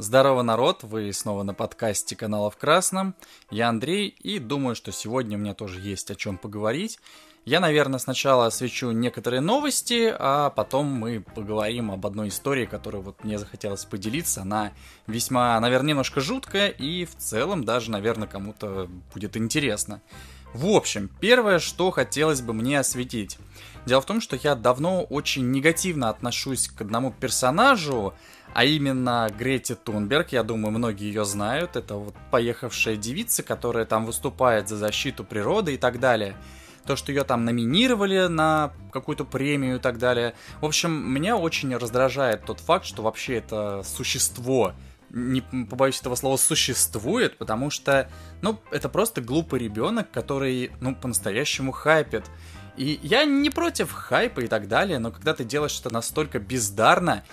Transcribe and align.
Здорово, 0.00 0.42
народ! 0.42 0.84
Вы 0.84 1.12
снова 1.12 1.42
на 1.42 1.54
подкасте 1.54 2.14
канала 2.14 2.52
в 2.52 2.56
Красном. 2.56 3.16
Я 3.50 3.68
Андрей, 3.68 4.06
и 4.06 4.38
думаю, 4.38 4.76
что 4.76 4.92
сегодня 4.92 5.36
у 5.36 5.40
меня 5.40 5.54
тоже 5.54 5.80
есть 5.80 6.12
о 6.12 6.14
чем 6.14 6.38
поговорить. 6.38 7.00
Я, 7.44 7.58
наверное, 7.58 7.98
сначала 7.98 8.46
освещу 8.46 8.92
некоторые 8.92 9.40
новости, 9.40 10.14
а 10.16 10.50
потом 10.50 10.86
мы 10.86 11.20
поговорим 11.34 11.90
об 11.90 12.06
одной 12.06 12.28
истории, 12.28 12.64
которую 12.64 13.02
вот 13.02 13.24
мне 13.24 13.40
захотелось 13.40 13.86
поделиться. 13.86 14.42
Она 14.42 14.72
весьма, 15.08 15.58
наверное, 15.58 15.88
немножко 15.88 16.20
жуткая, 16.20 16.68
и 16.68 17.04
в 17.04 17.16
целом 17.16 17.64
даже, 17.64 17.90
наверное, 17.90 18.28
кому-то 18.28 18.88
будет 19.12 19.36
интересно. 19.36 20.00
В 20.54 20.68
общем, 20.68 21.10
первое, 21.20 21.58
что 21.58 21.90
хотелось 21.90 22.40
бы 22.40 22.52
мне 22.54 22.78
осветить. 22.78 23.36
Дело 23.84 24.00
в 24.00 24.06
том, 24.06 24.20
что 24.20 24.36
я 24.36 24.54
давно 24.54 25.02
очень 25.02 25.50
негативно 25.50 26.08
отношусь 26.08 26.68
к 26.68 26.80
одному 26.82 27.10
персонажу, 27.10 28.14
а 28.54 28.64
именно 28.64 29.28
Грети 29.38 29.74
Тунберг, 29.74 30.32
я 30.32 30.42
думаю, 30.42 30.72
многие 30.72 31.06
ее 31.06 31.24
знают, 31.24 31.76
это 31.76 31.94
вот 31.94 32.14
поехавшая 32.30 32.96
девица, 32.96 33.42
которая 33.42 33.84
там 33.84 34.04
выступает 34.06 34.68
за 34.68 34.76
защиту 34.76 35.24
природы 35.24 35.74
и 35.74 35.76
так 35.76 36.00
далее. 36.00 36.36
То, 36.84 36.96
что 36.96 37.12
ее 37.12 37.24
там 37.24 37.44
номинировали 37.44 38.28
на 38.28 38.72
какую-то 38.92 39.24
премию 39.24 39.76
и 39.76 39.78
так 39.78 39.98
далее. 39.98 40.34
В 40.60 40.64
общем, 40.64 40.90
меня 40.90 41.36
очень 41.36 41.76
раздражает 41.76 42.44
тот 42.44 42.60
факт, 42.60 42.86
что 42.86 43.02
вообще 43.02 43.36
это 43.36 43.82
существо, 43.84 44.72
не 45.10 45.42
побоюсь 45.42 46.00
этого 46.00 46.14
слова, 46.14 46.36
существует, 46.36 47.38
потому 47.38 47.70
что, 47.70 48.10
ну, 48.42 48.58
это 48.70 48.88
просто 48.88 49.20
глупый 49.20 49.60
ребенок, 49.60 50.10
который, 50.10 50.72
ну, 50.80 50.94
по-настоящему 50.94 51.72
хайпит. 51.72 52.24
И 52.76 53.00
я 53.02 53.24
не 53.24 53.50
против 53.50 53.90
хайпа 53.90 54.40
и 54.40 54.46
так 54.46 54.68
далее, 54.68 55.00
но 55.00 55.10
когда 55.10 55.34
ты 55.34 55.44
делаешь 55.44 55.72
что-то 55.72 55.92
настолько 55.92 56.38
бездарно, 56.38 57.24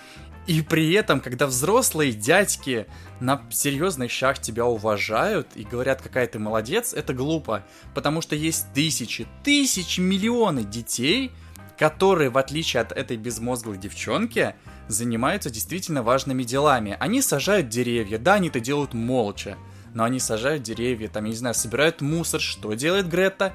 и 0.46 0.62
при 0.62 0.92
этом, 0.92 1.20
когда 1.20 1.46
взрослые 1.46 2.12
дядьки 2.12 2.86
на 3.20 3.42
серьезных 3.50 4.10
щах 4.10 4.38
тебя 4.38 4.64
уважают 4.64 5.48
и 5.56 5.64
говорят, 5.64 6.02
какая 6.02 6.26
ты 6.26 6.38
молодец, 6.38 6.94
это 6.94 7.14
глупо. 7.14 7.64
Потому 7.94 8.20
что 8.20 8.36
есть 8.36 8.66
тысячи, 8.72 9.26
тысячи, 9.42 10.00
миллионы 10.00 10.62
детей, 10.62 11.32
которые, 11.76 12.30
в 12.30 12.38
отличие 12.38 12.80
от 12.80 12.92
этой 12.92 13.16
безмозглой 13.16 13.76
девчонки, 13.76 14.54
занимаются 14.88 15.50
действительно 15.50 16.02
важными 16.02 16.44
делами. 16.44 16.96
Они 17.00 17.22
сажают 17.22 17.68
деревья, 17.68 18.18
да, 18.18 18.34
они 18.34 18.48
это 18.48 18.60
делают 18.60 18.94
молча, 18.94 19.56
но 19.94 20.04
они 20.04 20.20
сажают 20.20 20.62
деревья, 20.62 21.08
там, 21.08 21.24
я 21.24 21.30
не 21.30 21.36
знаю, 21.36 21.54
собирают 21.54 22.00
мусор. 22.00 22.40
Что 22.40 22.74
делает 22.74 23.08
Грета? 23.08 23.52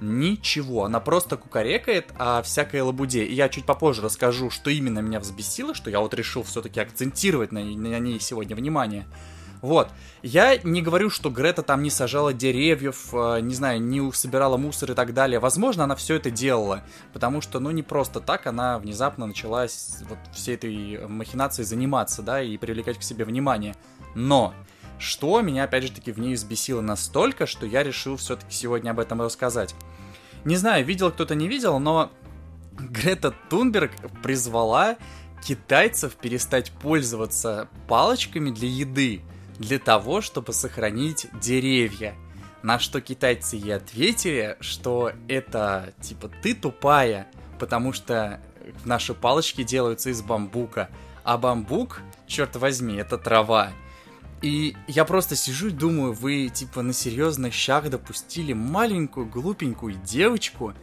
Ничего. 0.00 0.84
Она 0.84 1.00
просто 1.00 1.36
кукарекает 1.36 2.12
о 2.18 2.42
всякой 2.42 2.82
лабуде. 2.82 3.24
И 3.24 3.34
я 3.34 3.48
чуть 3.48 3.64
попозже 3.64 4.02
расскажу, 4.02 4.50
что 4.50 4.70
именно 4.70 5.00
меня 5.00 5.20
взбесило, 5.20 5.74
что 5.74 5.90
я 5.90 6.00
вот 6.00 6.14
решил 6.14 6.42
все-таки 6.42 6.80
акцентировать 6.80 7.52
на, 7.52 7.62
на 7.62 7.98
ней 7.98 8.20
сегодня 8.20 8.54
внимание. 8.56 9.06
Вот. 9.60 9.88
Я 10.22 10.56
не 10.58 10.82
говорю, 10.82 11.10
что 11.10 11.30
Грета 11.30 11.62
там 11.62 11.82
не 11.82 11.90
сажала 11.90 12.32
деревьев, 12.32 13.08
э, 13.12 13.40
не 13.40 13.54
знаю, 13.54 13.82
не 13.82 14.12
собирала 14.12 14.56
мусор 14.56 14.92
и 14.92 14.94
так 14.94 15.14
далее. 15.14 15.40
Возможно, 15.40 15.84
она 15.84 15.96
все 15.96 16.14
это 16.14 16.30
делала, 16.30 16.82
потому 17.12 17.40
что, 17.40 17.58
ну, 17.58 17.70
не 17.70 17.82
просто 17.82 18.20
так 18.20 18.46
она 18.46 18.78
внезапно 18.78 19.26
начала 19.26 19.66
вот 20.08 20.18
всей 20.32 20.54
этой 20.54 21.06
махинацией 21.08 21.66
заниматься, 21.66 22.22
да, 22.22 22.40
и 22.40 22.56
привлекать 22.56 22.98
к 22.98 23.02
себе 23.02 23.24
внимание. 23.24 23.74
Но 24.14 24.54
что 24.98 25.40
меня, 25.40 25.64
опять 25.64 25.84
же 25.84 25.92
таки, 25.92 26.12
в 26.12 26.18
ней 26.18 26.34
взбесило 26.34 26.80
настолько, 26.80 27.46
что 27.46 27.66
я 27.66 27.82
решил 27.82 28.16
все-таки 28.16 28.52
сегодня 28.52 28.90
об 28.90 29.00
этом 29.00 29.22
рассказать. 29.22 29.74
Не 30.44 30.56
знаю, 30.56 30.84
видел 30.84 31.10
кто-то, 31.10 31.34
не 31.34 31.48
видел, 31.48 31.78
но 31.78 32.10
Грета 32.72 33.34
Тунберг 33.50 33.92
призвала 34.22 34.96
китайцев 35.44 36.14
перестать 36.14 36.70
пользоваться 36.70 37.68
палочками 37.88 38.50
для 38.50 38.68
еды, 38.68 39.22
для 39.58 39.78
того, 39.78 40.20
чтобы 40.20 40.52
сохранить 40.52 41.26
деревья. 41.40 42.14
На 42.62 42.78
что 42.78 43.00
китайцы 43.00 43.56
ей 43.56 43.76
ответили, 43.76 44.56
что 44.60 45.12
это 45.28 45.92
типа 46.00 46.30
ты 46.42 46.54
тупая, 46.54 47.28
потому 47.58 47.92
что 47.92 48.40
наши 48.84 49.14
палочки 49.14 49.62
делаются 49.62 50.10
из 50.10 50.22
бамбука, 50.22 50.88
а 51.24 51.38
бамбук, 51.38 52.00
черт 52.26 52.56
возьми, 52.56 52.96
это 52.96 53.18
трава. 53.18 53.70
И 54.40 54.76
я 54.86 55.04
просто 55.04 55.34
сижу 55.34 55.68
и 55.68 55.72
думаю, 55.72 56.12
вы 56.12 56.48
типа 56.48 56.82
на 56.82 56.92
серьезных 56.92 57.52
щах 57.52 57.90
допустили 57.90 58.52
маленькую 58.52 59.26
глупенькую 59.26 59.94
девочку, 60.04 60.74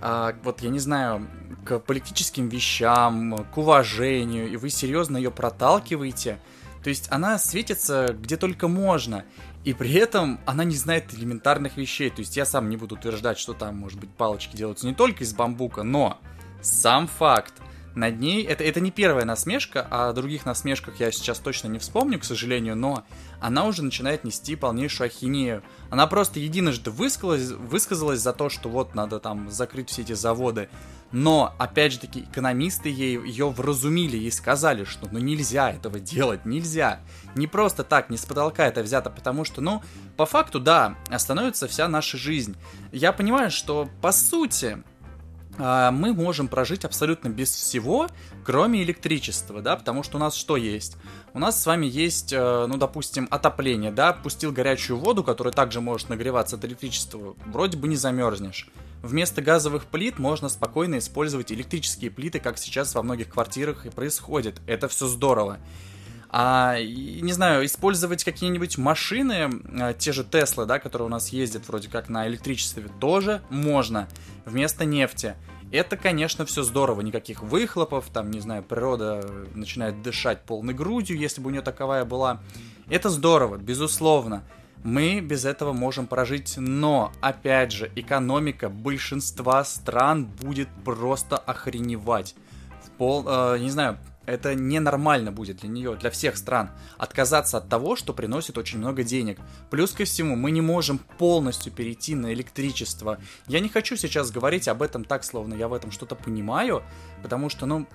а, 0.00 0.34
вот 0.42 0.60
я 0.60 0.70
не 0.70 0.80
знаю, 0.80 1.26
к 1.64 1.78
политическим 1.78 2.48
вещам, 2.48 3.46
к 3.52 3.56
уважению, 3.56 4.50
и 4.50 4.56
вы 4.56 4.70
серьезно 4.70 5.16
ее 5.16 5.30
проталкиваете. 5.30 6.38
То 6.82 6.90
есть 6.90 7.08
она 7.10 7.38
светится 7.38 8.14
где 8.18 8.36
только 8.36 8.68
можно, 8.68 9.24
и 9.64 9.72
при 9.72 9.92
этом 9.94 10.38
она 10.44 10.64
не 10.64 10.76
знает 10.76 11.14
элементарных 11.14 11.76
вещей. 11.76 12.10
То 12.10 12.20
есть 12.20 12.36
я 12.36 12.44
сам 12.44 12.68
не 12.68 12.76
буду 12.76 12.96
утверждать, 12.96 13.38
что 13.38 13.52
там, 13.52 13.76
может 13.76 13.98
быть, 13.98 14.10
палочки 14.10 14.56
делаются 14.56 14.86
не 14.86 14.94
только 14.94 15.24
из 15.24 15.32
бамбука, 15.32 15.82
но 15.82 16.20
сам 16.60 17.06
факт 17.06 17.54
над 17.96 18.20
ней. 18.20 18.44
Это, 18.44 18.62
это 18.62 18.80
не 18.80 18.90
первая 18.90 19.24
насмешка, 19.24 19.86
а 19.90 20.10
о 20.10 20.12
других 20.12 20.46
насмешках 20.46 21.00
я 21.00 21.10
сейчас 21.10 21.38
точно 21.38 21.68
не 21.68 21.78
вспомню, 21.78 22.20
к 22.20 22.24
сожалению, 22.24 22.76
но 22.76 23.04
она 23.40 23.64
уже 23.64 23.82
начинает 23.82 24.22
нести 24.22 24.54
полнейшую 24.54 25.06
ахинею. 25.06 25.62
Она 25.90 26.06
просто 26.06 26.38
единожды 26.38 26.90
высказалась, 26.90 27.50
высказалась 27.50 28.20
за 28.20 28.32
то, 28.32 28.48
что 28.48 28.68
вот 28.68 28.94
надо 28.94 29.18
там 29.18 29.50
закрыть 29.50 29.88
все 29.88 30.02
эти 30.02 30.12
заводы. 30.12 30.68
Но, 31.12 31.54
опять 31.58 31.92
же 31.92 32.00
таки, 32.00 32.20
экономисты 32.20 32.88
ей, 32.88 33.18
ее 33.24 33.48
вразумили 33.48 34.16
и 34.16 34.30
сказали, 34.30 34.84
что 34.84 35.08
ну 35.10 35.18
нельзя 35.18 35.70
этого 35.70 36.00
делать, 36.00 36.44
нельзя. 36.44 37.00
Не 37.34 37.46
просто 37.46 37.84
так, 37.84 38.10
не 38.10 38.16
с 38.16 38.26
потолка 38.26 38.66
это 38.66 38.82
взято, 38.82 39.08
потому 39.08 39.44
что, 39.44 39.60
ну, 39.60 39.82
по 40.16 40.26
факту, 40.26 40.58
да, 40.58 40.96
остановится 41.08 41.68
вся 41.68 41.88
наша 41.88 42.18
жизнь. 42.18 42.56
Я 42.92 43.12
понимаю, 43.12 43.50
что, 43.50 43.88
по 44.02 44.10
сути, 44.10 44.82
мы 45.58 46.12
можем 46.12 46.48
прожить 46.48 46.84
абсолютно 46.84 47.28
без 47.28 47.50
всего, 47.50 48.08
кроме 48.44 48.82
электричества, 48.82 49.62
да, 49.62 49.76
потому 49.76 50.02
что 50.02 50.18
у 50.18 50.20
нас 50.20 50.34
что 50.34 50.56
есть? 50.56 50.96
У 51.32 51.38
нас 51.38 51.60
с 51.60 51.66
вами 51.66 51.86
есть, 51.86 52.32
э, 52.32 52.66
ну, 52.66 52.76
допустим, 52.76 53.28
отопление, 53.30 53.90
да, 53.90 54.12
пустил 54.12 54.52
горячую 54.52 54.98
воду, 54.98 55.24
которая 55.24 55.52
также 55.52 55.80
может 55.80 56.08
нагреваться 56.08 56.56
от 56.56 56.64
электричества, 56.64 57.34
вроде 57.46 57.76
бы 57.76 57.88
не 57.88 57.96
замерзнешь. 57.96 58.68
Вместо 59.02 59.42
газовых 59.42 59.86
плит 59.86 60.18
можно 60.18 60.48
спокойно 60.48 60.98
использовать 60.98 61.52
электрические 61.52 62.10
плиты, 62.10 62.40
как 62.40 62.58
сейчас 62.58 62.94
во 62.94 63.02
многих 63.02 63.28
квартирах 63.28 63.86
и 63.86 63.90
происходит. 63.90 64.60
Это 64.66 64.88
все 64.88 65.06
здорово. 65.06 65.58
А, 66.38 66.78
не 66.78 67.32
знаю, 67.32 67.64
использовать 67.64 68.22
какие-нибудь 68.22 68.76
машины, 68.76 69.50
а, 69.80 69.94
те 69.94 70.12
же 70.12 70.22
Теслы, 70.22 70.66
да, 70.66 70.78
которые 70.78 71.06
у 71.06 71.10
нас 71.10 71.30
ездят 71.30 71.66
вроде 71.66 71.88
как 71.88 72.10
на 72.10 72.28
электричестве, 72.28 72.90
тоже 73.00 73.40
можно 73.48 74.06
вместо 74.44 74.84
нефти. 74.84 75.34
Это, 75.72 75.96
конечно, 75.96 76.44
все 76.44 76.62
здорово, 76.62 77.00
никаких 77.00 77.42
выхлопов, 77.42 78.10
там, 78.12 78.30
не 78.30 78.40
знаю, 78.40 78.62
природа 78.62 79.26
начинает 79.54 80.02
дышать 80.02 80.42
полной 80.42 80.74
грудью, 80.74 81.16
если 81.16 81.40
бы 81.40 81.48
у 81.48 81.50
нее 81.52 81.62
таковая 81.62 82.04
была. 82.04 82.42
Это 82.90 83.08
здорово, 83.08 83.56
безусловно. 83.56 84.44
Мы 84.84 85.20
без 85.20 85.46
этого 85.46 85.72
можем 85.72 86.06
прожить, 86.06 86.56
но, 86.58 87.12
опять 87.22 87.72
же, 87.72 87.90
экономика 87.96 88.68
большинства 88.68 89.64
стран 89.64 90.26
будет 90.26 90.68
просто 90.84 91.38
охреневать. 91.38 92.34
В 92.84 92.90
пол, 92.90 93.24
э, 93.26 93.58
не 93.58 93.70
знаю, 93.70 93.98
это 94.26 94.54
ненормально 94.54 95.32
будет 95.32 95.58
для 95.58 95.68
нее, 95.68 95.96
для 95.96 96.10
всех 96.10 96.36
стран, 96.36 96.70
отказаться 96.98 97.58
от 97.58 97.68
того, 97.68 97.96
что 97.96 98.12
приносит 98.12 98.58
очень 98.58 98.78
много 98.78 99.02
денег. 99.02 99.38
Плюс 99.70 99.92
ко 99.92 100.04
всему, 100.04 100.36
мы 100.36 100.50
не 100.50 100.60
можем 100.60 100.98
полностью 101.18 101.72
перейти 101.72 102.14
на 102.14 102.32
электричество. 102.32 103.18
Я 103.46 103.60
не 103.60 103.68
хочу 103.68 103.96
сейчас 103.96 104.30
говорить 104.30 104.68
об 104.68 104.82
этом 104.82 105.04
так, 105.04 105.24
словно 105.24 105.54
я 105.54 105.68
в 105.68 105.72
этом 105.72 105.90
что-то 105.90 106.14
понимаю, 106.14 106.82
потому 107.22 107.48
что, 107.48 107.66
ну, 107.66 107.86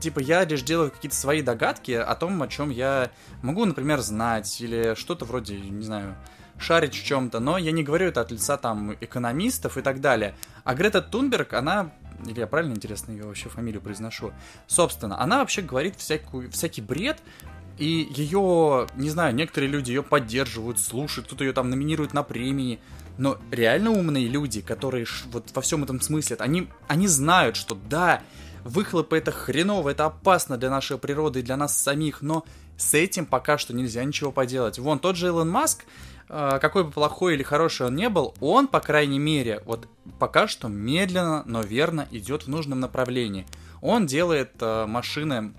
типа, 0.00 0.20
я 0.20 0.44
лишь 0.44 0.62
делаю 0.62 0.90
какие-то 0.90 1.16
свои 1.16 1.42
догадки 1.42 1.92
о 1.92 2.14
том, 2.14 2.40
о 2.42 2.48
чем 2.48 2.70
я 2.70 3.10
могу, 3.42 3.64
например, 3.64 4.00
знать, 4.00 4.60
или 4.60 4.94
что-то 4.94 5.24
вроде, 5.24 5.58
не 5.58 5.82
знаю, 5.82 6.16
шарить 6.58 6.94
в 6.94 7.04
чем-то, 7.04 7.40
но 7.40 7.58
я 7.58 7.72
не 7.72 7.82
говорю 7.82 8.08
это 8.08 8.20
от 8.20 8.30
лица 8.30 8.56
там 8.56 8.94
экономистов 9.00 9.78
и 9.78 9.82
так 9.82 10.00
далее. 10.00 10.34
А 10.64 10.74
Грета 10.74 11.00
Тунберг, 11.00 11.54
она 11.54 11.92
или 12.26 12.40
я 12.40 12.46
правильно, 12.46 12.74
интересно, 12.74 13.12
ее 13.12 13.24
вообще 13.24 13.48
фамилию 13.48 13.80
произношу? 13.80 14.32
Собственно, 14.66 15.20
она 15.20 15.38
вообще 15.38 15.62
говорит 15.62 15.96
всякую, 15.96 16.50
всякий 16.50 16.82
бред, 16.82 17.18
и 17.78 18.08
ее, 18.10 18.88
не 18.96 19.08
знаю, 19.08 19.34
некоторые 19.34 19.70
люди 19.70 19.90
ее 19.90 20.02
поддерживают, 20.02 20.80
слушают, 20.80 21.28
кто-то 21.28 21.44
ее 21.44 21.52
там 21.52 21.70
номинирует 21.70 22.12
на 22.12 22.24
премии. 22.24 22.80
Но 23.18 23.38
реально 23.50 23.90
умные 23.90 24.26
люди, 24.28 24.60
которые 24.60 25.06
вот 25.26 25.50
во 25.54 25.62
всем 25.62 25.84
этом 25.84 26.00
смысле, 26.00 26.36
они, 26.40 26.68
они 26.88 27.06
знают, 27.06 27.56
что 27.56 27.76
да, 27.76 28.22
выхлопы 28.64 29.18
это 29.18 29.30
хреново, 29.30 29.90
это 29.90 30.06
опасно 30.06 30.56
для 30.56 30.70
нашей 30.70 30.98
природы 30.98 31.40
и 31.40 31.42
для 31.42 31.56
нас 31.56 31.76
самих, 31.76 32.20
но 32.20 32.44
с 32.76 32.94
этим 32.94 33.26
пока 33.26 33.58
что 33.58 33.74
нельзя 33.74 34.04
ничего 34.04 34.32
поделать. 34.32 34.78
Вон 34.78 34.98
тот 34.98 35.16
же 35.16 35.28
Илон 35.28 35.50
Маск, 35.50 35.84
какой 36.28 36.84
бы 36.84 36.90
плохой 36.90 37.34
или 37.34 37.42
хороший 37.42 37.86
он 37.86 37.96
не 37.96 38.08
был, 38.08 38.34
он, 38.40 38.68
по 38.68 38.80
крайней 38.80 39.18
мере, 39.18 39.62
вот 39.64 39.88
пока 40.18 40.46
что 40.46 40.68
медленно, 40.68 41.42
но 41.46 41.62
верно 41.62 42.06
идет 42.10 42.44
в 42.44 42.48
нужном 42.48 42.80
направлении. 42.80 43.46
Он 43.80 44.06
делает 44.06 44.52
э, 44.60 44.86
машины, 44.86 45.52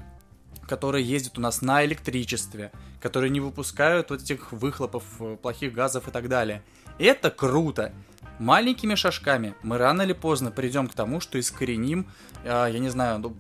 которые 0.68 1.04
ездят 1.06 1.38
у 1.38 1.42
нас 1.42 1.62
на 1.62 1.84
электричестве, 1.86 2.72
которые 3.02 3.30
не 3.30 3.40
выпускают 3.40 4.10
вот 4.10 4.22
этих 4.22 4.52
выхлопов, 4.52 5.04
э, 5.20 5.38
плохих 5.42 5.74
газов 5.74 6.08
и 6.08 6.12
так 6.12 6.28
далее. 6.28 6.62
Это 6.98 7.32
круто. 7.32 7.94
Маленькими 8.40 8.96
шажками 8.96 9.56
мы 9.64 9.78
рано 9.78 10.04
или 10.04 10.14
поздно 10.14 10.52
придем 10.52 10.88
к 10.88 10.94
тому, 10.94 11.20
что 11.20 11.40
искореним, 11.40 12.08
э, 12.44 12.70
я 12.72 12.80
не 12.80 12.90
знаю, 12.90 13.20
ну, 13.20 13.36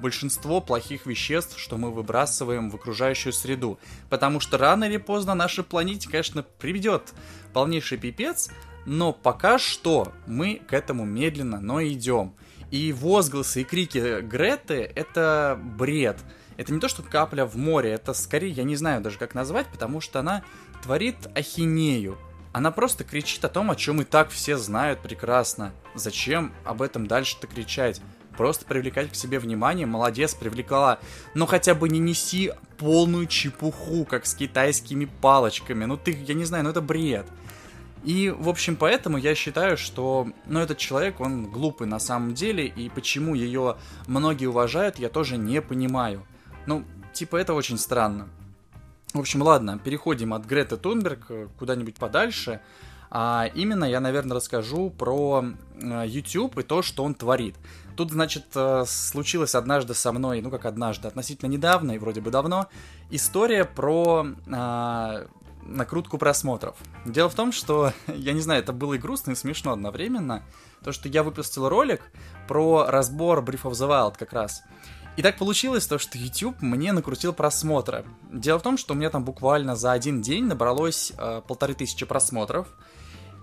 большинство 0.00 0.60
плохих 0.60 1.06
веществ, 1.06 1.58
что 1.58 1.76
мы 1.76 1.90
выбрасываем 1.90 2.70
в 2.70 2.76
окружающую 2.76 3.32
среду. 3.32 3.78
Потому 4.08 4.40
что 4.40 4.58
рано 4.58 4.84
или 4.84 4.96
поздно 4.96 5.34
нашей 5.34 5.64
планете, 5.64 6.08
конечно, 6.08 6.42
приведет 6.42 7.12
полнейший 7.52 7.98
пипец, 7.98 8.50
но 8.86 9.12
пока 9.12 9.58
что 9.58 10.12
мы 10.26 10.62
к 10.66 10.72
этому 10.72 11.04
медленно, 11.04 11.60
но 11.60 11.82
идем. 11.82 12.34
И 12.70 12.92
возгласы 12.92 13.62
и 13.62 13.64
крики 13.64 14.20
Греты— 14.20 14.90
это 14.94 15.58
бред. 15.62 16.18
Это 16.56 16.72
не 16.72 16.80
то, 16.80 16.88
что 16.88 17.02
капля 17.02 17.44
в 17.44 17.56
море, 17.56 17.92
это 17.92 18.12
скорее, 18.12 18.50
я 18.50 18.64
не 18.64 18.76
знаю 18.76 19.00
даже 19.00 19.18
как 19.18 19.34
назвать, 19.34 19.68
потому 19.68 20.00
что 20.00 20.20
она 20.20 20.42
творит 20.82 21.16
ахинею. 21.34 22.18
Она 22.52 22.70
просто 22.70 23.04
кричит 23.04 23.44
о 23.44 23.48
том, 23.48 23.70
о 23.70 23.76
чем 23.76 24.00
и 24.00 24.04
так 24.04 24.30
все 24.30 24.56
знают 24.56 25.00
прекрасно. 25.00 25.72
Зачем 25.94 26.52
об 26.64 26.82
этом 26.82 27.06
дальше-то 27.06 27.46
кричать? 27.46 28.00
Просто 28.38 28.64
привлекать 28.64 29.10
к 29.10 29.16
себе 29.16 29.40
внимание, 29.40 29.84
молодец, 29.84 30.32
привлекала. 30.32 31.00
Но 31.34 31.44
хотя 31.44 31.74
бы 31.74 31.88
не 31.88 31.98
неси 31.98 32.52
полную 32.76 33.26
чепуху, 33.26 34.04
как 34.04 34.26
с 34.26 34.34
китайскими 34.34 35.06
палочками. 35.20 35.86
Ну 35.86 35.96
ты, 35.96 36.12
я 36.24 36.34
не 36.34 36.44
знаю, 36.44 36.62
ну 36.62 36.70
это 36.70 36.80
бред. 36.80 37.26
И, 38.04 38.30
в 38.30 38.48
общем, 38.48 38.76
поэтому 38.76 39.18
я 39.18 39.34
считаю, 39.34 39.76
что, 39.76 40.28
ну, 40.46 40.60
этот 40.60 40.78
человек, 40.78 41.18
он 41.18 41.46
глупый 41.46 41.88
на 41.88 41.98
самом 41.98 42.32
деле, 42.32 42.64
и 42.64 42.88
почему 42.88 43.34
ее 43.34 43.76
многие 44.06 44.46
уважают, 44.46 45.00
я 45.00 45.08
тоже 45.08 45.36
не 45.36 45.60
понимаю. 45.60 46.24
Ну, 46.66 46.84
типа, 47.12 47.34
это 47.38 47.54
очень 47.54 47.76
странно. 47.76 48.28
В 49.14 49.18
общем, 49.18 49.42
ладно, 49.42 49.80
переходим 49.82 50.32
от 50.32 50.44
Греты 50.44 50.76
Тунберг 50.76 51.26
э, 51.30 51.48
куда-нибудь 51.58 51.96
подальше. 51.96 52.60
А 53.10 53.50
именно 53.54 53.84
я, 53.84 53.98
наверное, 53.98 54.36
расскажу 54.36 54.90
про 54.90 55.44
э, 55.80 56.04
YouTube 56.06 56.58
и 56.58 56.62
то, 56.62 56.82
что 56.82 57.02
он 57.02 57.14
творит. 57.14 57.56
Тут, 57.98 58.12
значит, 58.12 58.44
э, 58.54 58.84
случилось 58.86 59.56
однажды 59.56 59.92
со 59.92 60.12
мной, 60.12 60.40
ну 60.40 60.52
как 60.52 60.66
однажды, 60.66 61.08
относительно 61.08 61.50
недавно 61.50 61.90
и 61.90 61.98
вроде 61.98 62.20
бы 62.20 62.30
давно, 62.30 62.68
история 63.10 63.64
про 63.64 64.24
э, 64.24 65.26
накрутку 65.62 66.16
просмотров. 66.16 66.76
Дело 67.04 67.28
в 67.28 67.34
том, 67.34 67.50
что, 67.50 67.92
я 68.06 68.34
не 68.34 68.40
знаю, 68.40 68.62
это 68.62 68.72
было 68.72 68.94
и 68.94 68.98
грустно, 68.98 69.32
и 69.32 69.34
смешно 69.34 69.72
одновременно, 69.72 70.44
то, 70.84 70.92
что 70.92 71.08
я 71.08 71.24
выпустил 71.24 71.68
ролик 71.68 72.12
про 72.46 72.86
разбор 72.86 73.40
Brief 73.40 73.62
of 73.62 73.72
the 73.72 73.88
Wild 73.88 74.14
как 74.16 74.32
раз. 74.32 74.62
И 75.16 75.22
так 75.22 75.36
получилось 75.36 75.88
то, 75.88 75.98
что 75.98 76.18
YouTube 76.18 76.62
мне 76.62 76.92
накрутил 76.92 77.32
просмотры. 77.32 78.04
Дело 78.30 78.60
в 78.60 78.62
том, 78.62 78.78
что 78.78 78.94
у 78.94 78.96
меня 78.96 79.10
там 79.10 79.24
буквально 79.24 79.74
за 79.74 79.90
один 79.90 80.22
день 80.22 80.44
набралось 80.44 81.12
э, 81.18 81.42
полторы 81.48 81.74
тысячи 81.74 82.06
просмотров. 82.06 82.68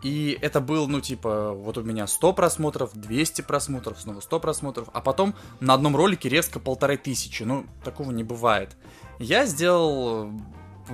И 0.04 0.38
это 0.42 0.62
был, 0.62 0.88
ну, 0.88 1.02
типа, 1.02 1.52
вот 1.52 1.78
у 1.78 1.84
меня 1.84 2.06
100 2.06 2.34
просмотров, 2.34 2.92
200 2.94 3.42
просмотров, 3.42 4.00
снова 4.00 4.20
100 4.20 4.40
просмотров, 4.40 4.90
а 4.94 5.02
потом 5.02 5.36
на 5.60 5.74
одном 5.74 5.96
ролике 5.96 6.30
резко 6.30 6.60
полторы 6.60 6.98
тысячи. 6.98 7.44
Ну, 7.44 7.66
такого 7.84 8.12
не 8.12 8.24
бывает. 8.24 8.76
Я 9.20 9.46
сделал, 9.46 10.30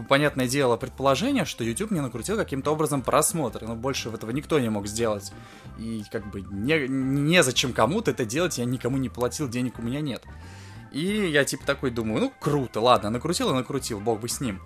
понятное 0.07 0.47
дело, 0.47 0.77
предположение, 0.77 1.45
что 1.45 1.63
YouTube 1.63 1.91
мне 1.91 2.01
накрутил 2.01 2.37
каким-то 2.37 2.71
образом 2.71 3.01
просмотры, 3.01 3.67
но 3.67 3.75
больше 3.75 4.09
этого 4.09 4.31
никто 4.31 4.59
не 4.59 4.69
мог 4.69 4.87
сделать. 4.87 5.33
И 5.77 6.03
как 6.11 6.29
бы 6.29 6.41
не, 6.41 6.87
незачем 6.87 7.73
кому-то 7.73 8.11
это 8.11 8.25
делать, 8.25 8.57
я 8.57 8.65
никому 8.65 8.97
не 8.97 9.09
платил, 9.09 9.49
денег 9.49 9.79
у 9.79 9.81
меня 9.81 10.01
нет. 10.01 10.23
И 10.91 11.29
я 11.29 11.45
типа 11.45 11.65
такой 11.65 11.91
думаю, 11.91 12.21
ну 12.21 12.33
круто, 12.39 12.81
ладно, 12.81 13.09
накрутил 13.09 13.49
и 13.51 13.53
накрутил, 13.53 13.99
бог 13.99 14.19
бы 14.19 14.29
с 14.29 14.41
ним. 14.41 14.61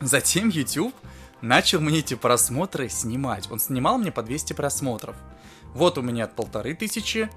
Затем 0.00 0.48
YouTube 0.48 0.94
начал 1.42 1.80
мне 1.80 1.98
эти 2.00 2.14
просмотры 2.14 2.88
снимать. 2.88 3.50
Он 3.50 3.58
снимал 3.58 3.98
мне 3.98 4.12
по 4.12 4.22
200 4.22 4.52
просмотров. 4.52 5.16
Вот 5.74 5.98
у 5.98 6.02
меня 6.02 6.26
полторы 6.26 6.74
тысячи, 6.74 7.30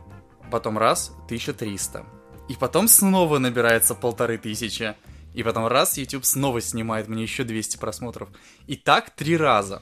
потом 0.52 0.78
раз, 0.78 1.12
1300. 1.26 2.06
И 2.50 2.56
потом 2.56 2.88
снова 2.88 3.38
набирается 3.38 3.96
полторы 3.96 4.38
тысячи. 4.38 4.96
И 5.34 5.44
потом 5.44 5.68
раз, 5.68 5.98
YouTube 5.98 6.26
снова 6.26 6.62
снимает 6.62 7.08
мне 7.08 7.24
еще 7.24 7.44
200 7.44 7.78
просмотров. 7.78 8.30
И 8.68 8.76
так 8.76 9.10
три 9.12 9.38
раза. 9.38 9.82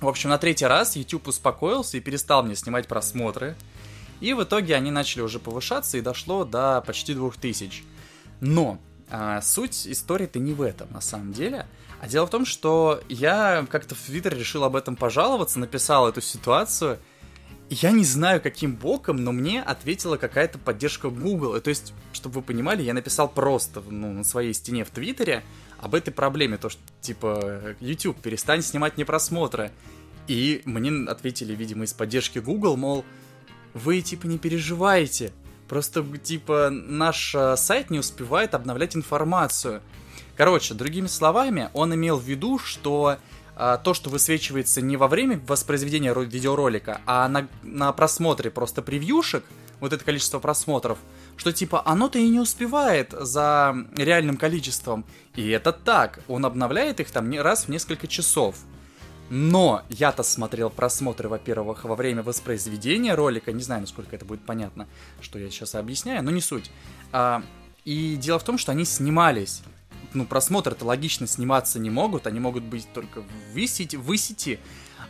В 0.00 0.08
общем, 0.08 0.30
на 0.30 0.38
третий 0.38 0.66
раз 0.66 0.96
YouTube 0.96 1.28
успокоился 1.28 1.96
и 1.96 2.00
перестал 2.00 2.42
мне 2.42 2.54
снимать 2.56 2.88
просмотры. 2.88 3.56
И 4.20 4.32
в 4.32 4.42
итоге 4.42 4.74
они 4.74 4.90
начали 4.90 5.22
уже 5.22 5.38
повышаться 5.38 5.98
и 5.98 6.00
дошло 6.00 6.44
до 6.44 6.82
почти 6.86 7.14
2000. 7.14 7.84
Но 8.40 8.78
а, 9.10 9.40
суть 9.40 9.86
истории-то 9.86 10.38
не 10.38 10.52
в 10.52 10.62
этом 10.62 10.90
на 10.92 11.00
самом 11.00 11.32
деле. 11.32 11.66
А 12.00 12.06
дело 12.06 12.26
в 12.26 12.30
том, 12.30 12.44
что 12.44 13.02
я 13.08 13.66
как-то 13.70 13.94
в 13.94 13.98
Твиттере 14.00 14.38
решил 14.38 14.64
об 14.64 14.76
этом 14.76 14.96
пожаловаться, 14.96 15.58
написал 15.58 16.08
эту 16.08 16.20
ситуацию. 16.20 16.98
Я 17.70 17.90
не 17.90 18.04
знаю, 18.04 18.40
каким 18.40 18.76
боком, 18.76 19.16
но 19.16 19.32
мне 19.32 19.62
ответила 19.62 20.16
какая-то 20.16 20.58
поддержка 20.58 21.10
Google. 21.10 21.56
И, 21.56 21.60
то 21.60 21.68
есть, 21.68 21.92
чтобы 22.12 22.36
вы 22.36 22.42
понимали, 22.42 22.82
я 22.82 22.94
написал 22.94 23.28
просто 23.28 23.82
ну, 23.86 24.12
на 24.12 24.24
своей 24.24 24.54
стене 24.54 24.84
в 24.84 24.90
Твиттере 24.90 25.42
об 25.78 25.94
этой 25.94 26.10
проблеме. 26.10 26.56
То, 26.56 26.70
что, 26.70 26.80
типа, 27.00 27.76
YouTube, 27.80 28.20
перестань 28.20 28.62
снимать 28.62 28.96
мне 28.96 29.04
просмотры. 29.04 29.70
И 30.28 30.62
мне 30.64 31.08
ответили, 31.10 31.54
видимо, 31.54 31.84
из 31.84 31.92
поддержки 31.92 32.38
Google, 32.38 32.76
мол, 32.76 33.04
вы, 33.74 34.00
типа, 34.02 34.26
не 34.26 34.38
переживайте. 34.38 35.32
Просто, 35.68 36.02
типа, 36.02 36.70
наш 36.70 37.34
э, 37.34 37.56
сайт 37.56 37.90
не 37.90 37.98
успевает 37.98 38.54
обновлять 38.54 38.96
информацию. 38.96 39.82
Короче, 40.36 40.72
другими 40.72 41.08
словами, 41.08 41.68
он 41.74 41.94
имел 41.94 42.16
в 42.16 42.24
виду, 42.24 42.58
что 42.58 43.18
э, 43.56 43.78
то, 43.84 43.92
что 43.92 44.08
высвечивается 44.08 44.80
не 44.80 44.96
во 44.96 45.08
время 45.08 45.40
воспроизведения 45.46 46.14
видеоролика, 46.14 47.02
а 47.04 47.28
на, 47.28 47.48
на 47.62 47.92
просмотре 47.92 48.50
просто 48.50 48.80
превьюшек, 48.80 49.44
вот 49.80 49.92
это 49.92 50.04
количество 50.04 50.38
просмотров, 50.38 50.98
что 51.36 51.52
типа 51.52 51.82
оно-то 51.84 52.18
и 52.18 52.28
не 52.28 52.40
успевает 52.40 53.12
за 53.12 53.76
реальным 53.96 54.36
количеством. 54.36 55.04
И 55.36 55.48
это 55.50 55.72
так, 55.72 56.20
он 56.28 56.46
обновляет 56.46 57.00
их 57.00 57.10
там 57.10 57.30
раз 57.38 57.64
в 57.64 57.68
несколько 57.68 58.06
часов. 58.06 58.56
Но 59.30 59.82
я-то 59.90 60.22
смотрел 60.22 60.70
просмотры, 60.70 61.28
во-первых, 61.28 61.84
во 61.84 61.94
время 61.94 62.22
воспроизведения 62.22 63.14
ролика. 63.14 63.52
Не 63.52 63.62
знаю, 63.62 63.82
насколько 63.82 64.16
это 64.16 64.24
будет 64.24 64.44
понятно, 64.44 64.88
что 65.20 65.38
я 65.38 65.50
сейчас 65.50 65.74
объясняю, 65.74 66.22
но 66.22 66.30
не 66.30 66.40
суть. 66.40 66.70
А, 67.12 67.42
и 67.84 68.16
дело 68.16 68.38
в 68.38 68.44
том, 68.44 68.56
что 68.56 68.72
они 68.72 68.84
снимались. 68.84 69.62
Ну, 70.14 70.24
просмотры-то 70.24 70.86
логично 70.86 71.26
сниматься 71.26 71.78
не 71.78 71.90
могут, 71.90 72.26
они 72.26 72.40
могут 72.40 72.64
быть 72.64 72.88
только 72.94 73.22
в 73.52 73.66
сети, 73.66 73.96
в 73.96 74.16
сети. 74.16 74.58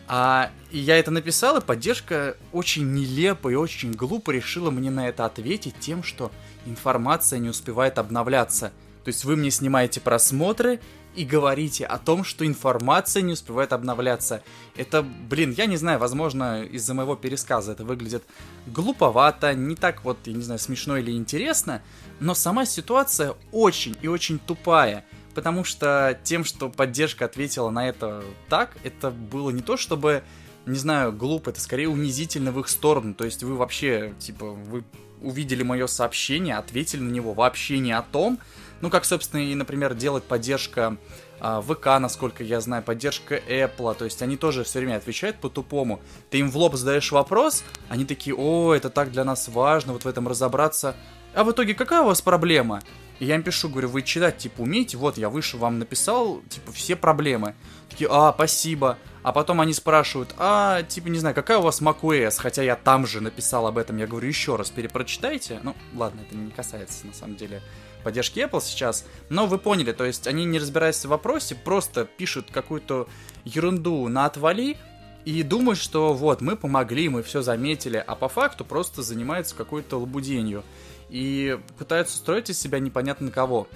А, 0.09 0.51
и 0.71 0.79
я 0.79 0.97
это 0.99 1.11
написал, 1.11 1.59
и 1.59 1.61
поддержка 1.61 2.37
очень 2.53 2.93
нелепо 2.93 3.51
и 3.51 3.55
очень 3.55 3.93
глупо 3.93 4.31
решила 4.31 4.71
мне 4.71 4.91
на 4.91 5.09
это 5.09 5.27
ответить 5.27 5.79
тем, 5.79 6.03
что 6.03 6.33
информация 6.67 7.39
не 7.39 7.51
успевает 7.51 7.99
обновляться. 7.99 8.73
То 9.09 9.11
есть 9.11 9.25
вы 9.25 9.37
мне 9.37 9.51
снимаете 9.51 10.03
просмотры, 10.03 10.81
и 11.15 11.25
говорите 11.25 11.87
о 11.87 11.97
том, 11.97 12.25
что 12.25 12.47
информация 12.47 13.23
не 13.23 13.33
успевает 13.33 13.73
обновляться. 13.73 14.43
Это, 14.77 15.03
блин, 15.03 15.55
я 15.57 15.65
не 15.65 15.79
знаю, 15.79 15.99
возможно, 15.99 16.63
из-за 16.63 16.93
моего 16.93 17.17
пересказа 17.17 17.73
это 17.73 17.87
выглядит 17.87 18.23
глуповато, 18.67 19.55
не 19.55 19.77
так 19.77 20.05
вот, 20.05 20.19
я 20.27 20.35
не 20.35 20.43
знаю, 20.43 20.59
смешно 20.61 20.99
или 20.99 21.11
интересно, 21.11 21.81
но 22.21 22.35
сама 22.35 22.67
ситуация 22.67 23.35
очень 23.51 23.97
и 24.03 24.09
очень 24.09 24.39
тупая. 24.39 25.07
Потому 25.35 25.65
что 25.65 26.21
тем, 26.23 26.45
что 26.45 26.69
поддержка 26.69 27.25
ответила 27.25 27.71
на 27.71 27.89
это 27.89 28.23
так, 28.51 28.77
это 28.85 29.11
было 29.11 29.49
не 29.49 29.63
то, 29.63 29.79
чтобы, 29.79 30.23
не 30.67 30.77
знаю, 30.77 31.15
глупо, 31.15 31.49
это 31.49 31.63
скорее 31.63 31.89
унизительно 31.89 32.53
в 32.53 32.61
их 32.61 32.69
сторону. 32.69 33.15
То 33.15 33.25
есть 33.25 33.43
вы 33.43 33.57
вообще, 33.57 34.13
типа, 34.19 34.51
вы 34.51 34.85
увидели 35.21 35.63
мое 35.63 35.87
сообщение, 35.87 36.57
ответили 36.57 37.01
на 37.01 37.11
него 37.11 37.35
вообще 37.35 37.79
не 37.79 37.93
о 37.93 38.03
том, 38.03 38.39
ну, 38.81 38.91
как, 38.91 39.05
собственно, 39.05 39.41
и, 39.41 39.55
например, 39.55 39.95
делает 39.95 40.25
поддержка 40.25 40.97
а, 41.41 41.61
ВК, 41.61 41.87
насколько 42.01 42.43
я 42.43 42.61
знаю, 42.61 42.83
поддержка 42.83 43.37
Apple, 43.37 43.95
то 43.95 44.05
есть 44.05 44.23
они 44.23 44.37
тоже 44.37 44.65
все 44.65 44.81
время 44.81 44.97
отвечают 44.97 45.39
по-тупому. 45.39 46.01
Ты 46.31 46.39
им 46.39 46.51
в 46.51 46.57
лоб 46.57 46.75
задаешь 46.75 47.13
вопрос, 47.13 47.65
они 47.89 48.05
такие, 48.05 48.35
о, 48.37 48.75
это 48.75 48.91
так 48.91 49.11
для 49.13 49.25
нас 49.25 49.49
важно, 49.49 49.93
вот 49.93 50.05
в 50.05 50.09
этом 50.09 50.29
разобраться. 50.29 50.97
А 51.35 51.45
в 51.45 51.53
итоге 51.53 51.75
какая 51.75 52.03
у 52.03 52.07
вас 52.07 52.23
проблема? 52.23 52.81
И 53.19 53.25
я 53.27 53.35
им 53.35 53.43
пишу, 53.43 53.69
говорю, 53.69 53.89
вы 53.89 54.03
читать, 54.03 54.39
типа, 54.39 54.61
умеете? 54.61 54.97
Вот, 54.97 55.19
я 55.19 55.29
выше 55.29 55.57
вам 55.57 55.79
написал, 55.79 56.41
типа, 56.49 56.73
все 56.73 56.95
проблемы. 56.95 57.55
Такие, 57.91 58.09
а, 58.11 58.33
спасибо. 58.33 58.97
А 59.23 59.33
потом 59.33 59.61
они 59.61 59.73
спрашивают, 59.73 60.35
а, 60.39 60.83
типа, 60.85 61.09
не 61.09 61.19
знаю, 61.19 61.35
какая 61.35 61.59
у 61.59 61.63
вас 61.63 61.83
macOS? 61.83 62.37
Хотя 62.39 62.63
я 62.63 62.77
там 62.77 63.07
же 63.07 63.21
написал 63.21 63.67
об 63.67 63.77
этом. 63.77 63.97
Я 63.97 64.07
говорю, 64.07 64.29
еще 64.29 64.57
раз 64.57 64.71
перепрочитайте. 64.71 65.61
Ну, 65.65 65.75
ладно, 65.95 66.21
это 66.21 66.37
не 66.37 66.51
касается, 66.53 67.07
на 67.07 67.13
самом 67.13 67.37
деле, 67.37 67.61
поддержки 68.09 68.39
Apple 68.39 68.63
сейчас, 68.63 69.05
но 69.29 69.47
вы 69.47 69.59
поняли, 69.59 69.93
то 69.93 70.07
есть 70.07 70.27
они 70.27 70.47
не 70.47 70.59
разбираясь 70.59 71.05
в 71.05 71.09
вопросе, 71.09 71.55
просто 71.55 72.07
пишут 72.07 72.51
какую-то 72.51 73.07
ерунду 73.45 74.09
на 74.09 74.25
отвали, 74.25 74.79
и 75.27 75.43
думают, 75.43 75.79
что 75.79 76.15
вот, 76.15 76.41
мы 76.41 76.57
помогли, 76.57 77.11
мы 77.11 77.23
все 77.23 77.43
заметили, 77.43 78.03
а 78.07 78.15
по 78.15 78.31
факту 78.31 78.65
просто 78.65 79.03
занимаются 79.03 79.55
какой-то 79.55 79.99
лабуденью 79.99 80.65
и 81.11 81.59
пытаются 81.77 82.17
строить 82.17 82.49
из 82.49 82.59
себя 82.59 82.79
непонятно 82.79 83.31
кого. 83.31 83.69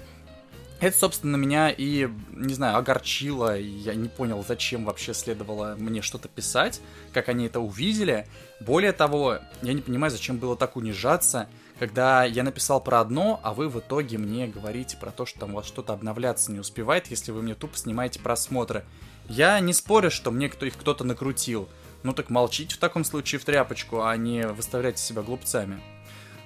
Это, 0.79 0.97
собственно, 0.97 1.35
меня 1.35 1.69
и, 1.69 2.09
не 2.31 2.55
знаю, 2.55 2.77
огорчило. 2.77 3.55
Я 3.55 3.93
не 3.93 4.09
понял, 4.09 4.43
зачем 4.47 4.83
вообще 4.83 5.13
следовало 5.13 5.75
мне 5.77 6.01
что-то 6.01 6.27
писать, 6.27 6.81
как 7.13 7.29
они 7.29 7.45
это 7.45 7.59
увидели. 7.59 8.25
Более 8.59 8.93
того, 8.93 9.37
я 9.61 9.73
не 9.73 9.83
понимаю, 9.83 10.09
зачем 10.09 10.37
было 10.37 10.57
так 10.57 10.75
унижаться, 10.75 11.47
когда 11.79 12.23
я 12.23 12.43
написал 12.43 12.81
про 12.81 12.99
одно, 12.99 13.39
а 13.43 13.53
вы 13.53 13.69
в 13.69 13.79
итоге 13.79 14.17
мне 14.17 14.47
говорите 14.47 14.97
про 14.97 15.11
то, 15.11 15.25
что 15.25 15.39
там 15.39 15.53
у 15.53 15.55
вас 15.57 15.65
что-то 15.65 15.93
обновляться 15.93 16.51
не 16.51 16.59
успевает, 16.59 17.07
если 17.07 17.31
вы 17.31 17.41
мне 17.41 17.55
тупо 17.55 17.77
снимаете 17.77 18.19
просмотры. 18.19 18.83
Я 19.27 19.59
не 19.59 19.73
спорю, 19.73 20.11
что 20.11 20.31
мне 20.31 20.49
кто 20.49 20.65
их 20.65 20.77
кто-то 20.77 21.03
накрутил. 21.03 21.67
Ну 22.03 22.13
так 22.13 22.29
молчите 22.29 22.75
в 22.75 22.79
таком 22.79 23.03
случае 23.03 23.39
в 23.39 23.45
тряпочку, 23.45 24.03
а 24.03 24.15
не 24.17 24.45
выставляйте 24.47 24.99
себя 24.99 25.21
глупцами. 25.21 25.81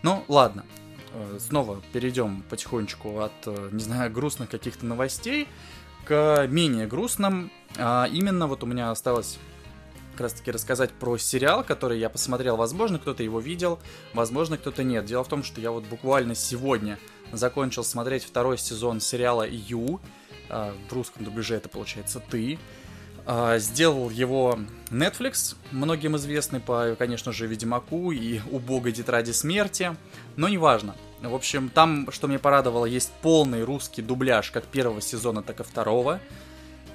Ну, 0.04 0.24
ладно. 0.28 0.64
Э, 1.14 1.38
снова 1.40 1.82
перейдем 1.94 2.44
потихонечку 2.50 3.20
от, 3.20 3.34
э, 3.46 3.70
не 3.72 3.84
знаю, 3.84 4.12
грустных 4.12 4.50
каких-то 4.50 4.86
новостей 4.86 5.48
к 6.06 6.48
менее 6.48 6.88
грустным. 6.88 7.52
А 7.78 8.08
именно 8.12 8.48
вот 8.48 8.64
у 8.64 8.68
меня 8.68 8.92
осталось 8.92 9.40
как 10.18 10.22
раз 10.24 10.34
таки 10.34 10.50
рассказать 10.50 10.90
про 10.94 11.20
сериал, 11.20 11.64
который 11.64 12.00
я 12.00 12.10
посмотрел. 12.10 12.58
Возможно, 12.58 12.98
кто-то 12.98 13.22
его 13.22 13.40
видел, 13.40 13.80
возможно, 14.16 14.58
кто-то 14.58 14.84
нет. 14.84 15.06
Дело 15.06 15.24
в 15.24 15.28
том, 15.28 15.44
что 15.44 15.62
я 15.62 15.70
вот 15.70 15.84
буквально 15.84 16.34
сегодня 16.34 16.98
закончил 17.32 17.84
смотреть 17.84 18.24
второй 18.24 18.58
сезон 18.58 19.00
сериала 19.00 19.48
«Ю». 19.48 20.02
А, 20.50 20.74
в 20.90 20.94
русском 20.94 21.24
дубляже 21.24 21.54
это 21.54 21.70
получается 21.70 22.20
«Ты». 22.20 22.58
А, 23.28 23.60
сделал 23.60 24.10
его 24.10 24.58
Netflix, 24.90 25.56
многим 25.70 26.18
известный 26.18 26.62
по, 26.62 26.96
конечно 26.98 27.32
же, 27.32 27.46
Ведьмаку 27.46 28.12
и 28.12 28.40
убогой 28.50 28.94
тетради 28.94 29.34
смерти, 29.34 29.96
но 30.36 30.50
неважно. 30.50 30.96
В 31.22 31.36
общем, 31.36 31.70
там, 31.70 32.12
что 32.12 32.28
мне 32.28 32.40
порадовало, 32.40 32.86
есть 32.86 33.12
полный 33.22 33.64
русский 33.64 34.02
дубляж 34.02 34.50
как 34.50 34.66
первого 34.66 35.00
сезона, 35.00 35.44
так 35.44 35.60
и 35.60 35.64
второго. 35.64 36.20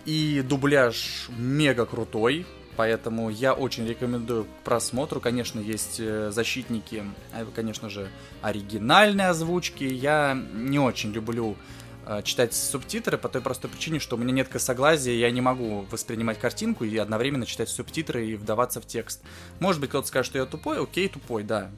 И 0.07 0.43
дубляж 0.45 1.29
мега 1.37 1.87
крутой, 1.87 2.47
поэтому 2.77 3.31
я 3.31 3.53
очень 3.55 3.87
рекомендую 3.87 4.45
к 4.45 4.49
просмотру. 4.65 5.21
Конечно, 5.21 5.61
есть 5.61 6.01
э, 6.01 6.31
защитники, 6.31 7.05
а, 7.33 7.47
конечно 7.55 7.91
же, 7.91 8.09
оригинальной 8.41 9.29
озвучки. 9.29 9.85
Я 9.85 10.41
не 10.55 10.79
очень 10.79 11.13
люблю 11.13 11.57
Э, 12.05 12.21
читать 12.23 12.53
субтитры 12.53 13.17
по 13.17 13.29
той 13.29 13.41
простой 13.41 13.71
причине, 13.71 14.01
что 14.01 14.17
у 14.17 14.19
меня 14.19 14.33
нет 14.33 14.49
косоглазия, 14.49 15.15
я 15.15 15.31
не 15.31 15.41
могу 15.41 15.87
воспринимать 15.91 16.39
картинку 16.39 16.85
и 16.85 16.97
одновременно 16.97 17.47
читать 17.47 17.69
субтитры 17.69 18.27
и 18.27 18.35
вдаваться 18.35 18.81
в 18.81 18.87
текст. 18.87 19.23
Может 19.61 19.81
быть, 19.81 19.91
кто-то 19.91 20.09
скажет, 20.09 20.27
что 20.27 20.39
я 20.39 20.47
тупой, 20.47 20.83
окей, 20.83 21.09
тупой, 21.09 21.45
да. 21.45 21.71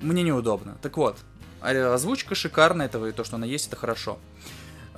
Мне 0.00 0.22
неудобно. 0.22 0.78
Так 0.80 0.96
вот, 0.96 1.18
а, 1.60 1.94
озвучка 1.94 2.34
шикарная 2.34 2.86
этого, 2.86 3.06
и 3.06 3.12
то, 3.12 3.24
что 3.24 3.36
она 3.36 3.44
есть, 3.44 3.66
это 3.66 3.76
хорошо. 3.76 4.18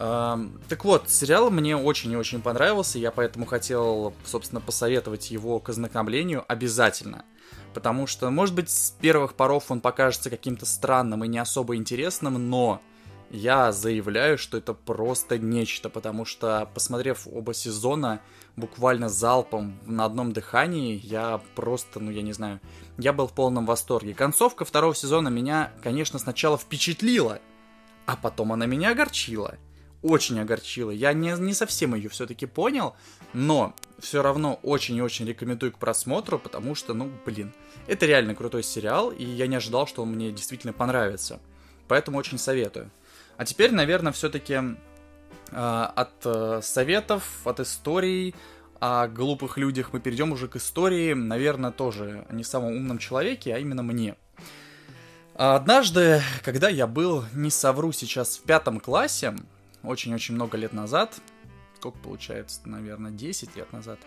Так 0.01 0.85
вот, 0.87 1.11
сериал 1.11 1.51
мне 1.51 1.77
очень 1.77 2.11
и 2.13 2.17
очень 2.17 2.41
понравился, 2.41 2.99
я 2.99 3.11
поэтому 3.11 3.45
хотел, 3.45 4.15
собственно, 4.25 4.63
посоветовать 4.63 5.31
его 5.31 5.61
к 5.61 5.69
ознакомлению 5.69 6.43
обязательно. 6.49 7.27
Потому 7.75 8.07
что, 8.07 8.31
может 8.31 8.55
быть, 8.55 8.71
с 8.71 8.93
первых 8.93 9.35
поров 9.35 9.71
он 9.71 9.83
покажется 9.83 10.31
каким-то 10.31 10.65
странным 10.65 11.23
и 11.23 11.29
не 11.29 11.39
особо 11.39 11.77
интересным, 11.77 12.49
но 12.49 12.81
я 13.29 13.73
заявляю, 13.73 14.39
что 14.39 14.57
это 14.57 14.73
просто 14.73 15.39
нечто, 15.39 15.91
потому 15.91 16.25
что, 16.25 16.67
посмотрев 16.73 17.29
оба 17.31 17.53
сезона 17.53 18.23
буквально 18.57 19.11
залпом 19.11 19.79
на 19.85 20.07
одном 20.07 20.33
дыхании, 20.33 20.99
я 21.05 21.43
просто, 21.55 22.01
ну 22.01 22.11
я 22.11 22.23
не 22.23 22.33
знаю, 22.33 22.59
я 22.97 23.13
был 23.13 23.29
в 23.29 23.35
полном 23.35 23.67
восторге. 23.67 24.15
Концовка 24.15 24.65
второго 24.65 24.95
сезона 24.95 25.29
меня, 25.29 25.73
конечно, 25.83 26.19
сначала 26.19 26.57
впечатлила, 26.57 27.39
а 28.07 28.17
потом 28.17 28.55
она 28.55 28.65
меня 28.65 28.93
огорчила. 28.93 29.59
Очень 30.03 30.41
огорчила. 30.41 30.91
Я 30.91 31.13
не, 31.13 31.33
не 31.39 31.53
совсем 31.53 31.95
ее 31.95 32.09
все-таки 32.09 32.47
понял, 32.47 32.95
но 33.33 33.75
все 33.99 34.23
равно 34.23 34.59
очень 34.63 34.97
и 34.97 35.03
очень 35.03 35.27
рекомендую 35.27 35.73
к 35.73 35.79
просмотру, 35.79 36.39
потому 36.39 36.75
что, 36.75 36.95
ну, 36.95 37.11
блин, 37.27 37.53
это 37.87 38.07
реально 38.07 38.35
крутой 38.35 38.63
сериал, 38.63 39.11
и 39.11 39.25
я 39.25 39.47
не 39.47 39.57
ожидал, 39.57 39.87
что 39.87 40.03
он 40.03 40.13
мне 40.13 40.33
действительно 40.33 40.73
понравится. 40.73 41.39
Поэтому 41.87 42.19
очень 42.19 42.39
советую. 42.39 42.91
А 43.37 43.45
теперь, 43.45 43.73
наверное, 43.73 44.13
все-таки 44.13 44.55
э, 44.55 44.73
от 45.53 46.13
э, 46.25 46.61
советов, 46.63 47.25
от 47.45 47.61
историй 47.61 48.35
о 48.81 49.09
глупых 49.09 49.59
людях 49.59 49.93
мы 49.93 50.01
перейдем 50.01 50.33
уже 50.33 50.49
к 50.49 50.57
истории, 50.57 51.13
наверное, 51.13 51.71
тоже 51.71 52.27
не 52.31 52.43
самом 52.43 52.73
умном 52.73 52.99
человеке, 52.99 53.55
а 53.55 53.59
именно 53.59 53.83
мне. 53.83 54.17
Однажды, 55.35 56.23
когда 56.43 56.69
я 56.69 56.87
был, 56.87 57.25
не 57.35 57.51
совру 57.51 57.93
сейчас, 57.93 58.39
в 58.39 58.43
пятом 58.43 58.81
классе, 58.81 59.35
очень-очень 59.83 60.35
много 60.35 60.57
лет 60.57 60.73
назад, 60.73 61.21
сколько 61.77 61.99
получается, 61.99 62.61
наверное, 62.67 63.11
10 63.11 63.57
лет 63.57 63.73
назад, 63.73 63.99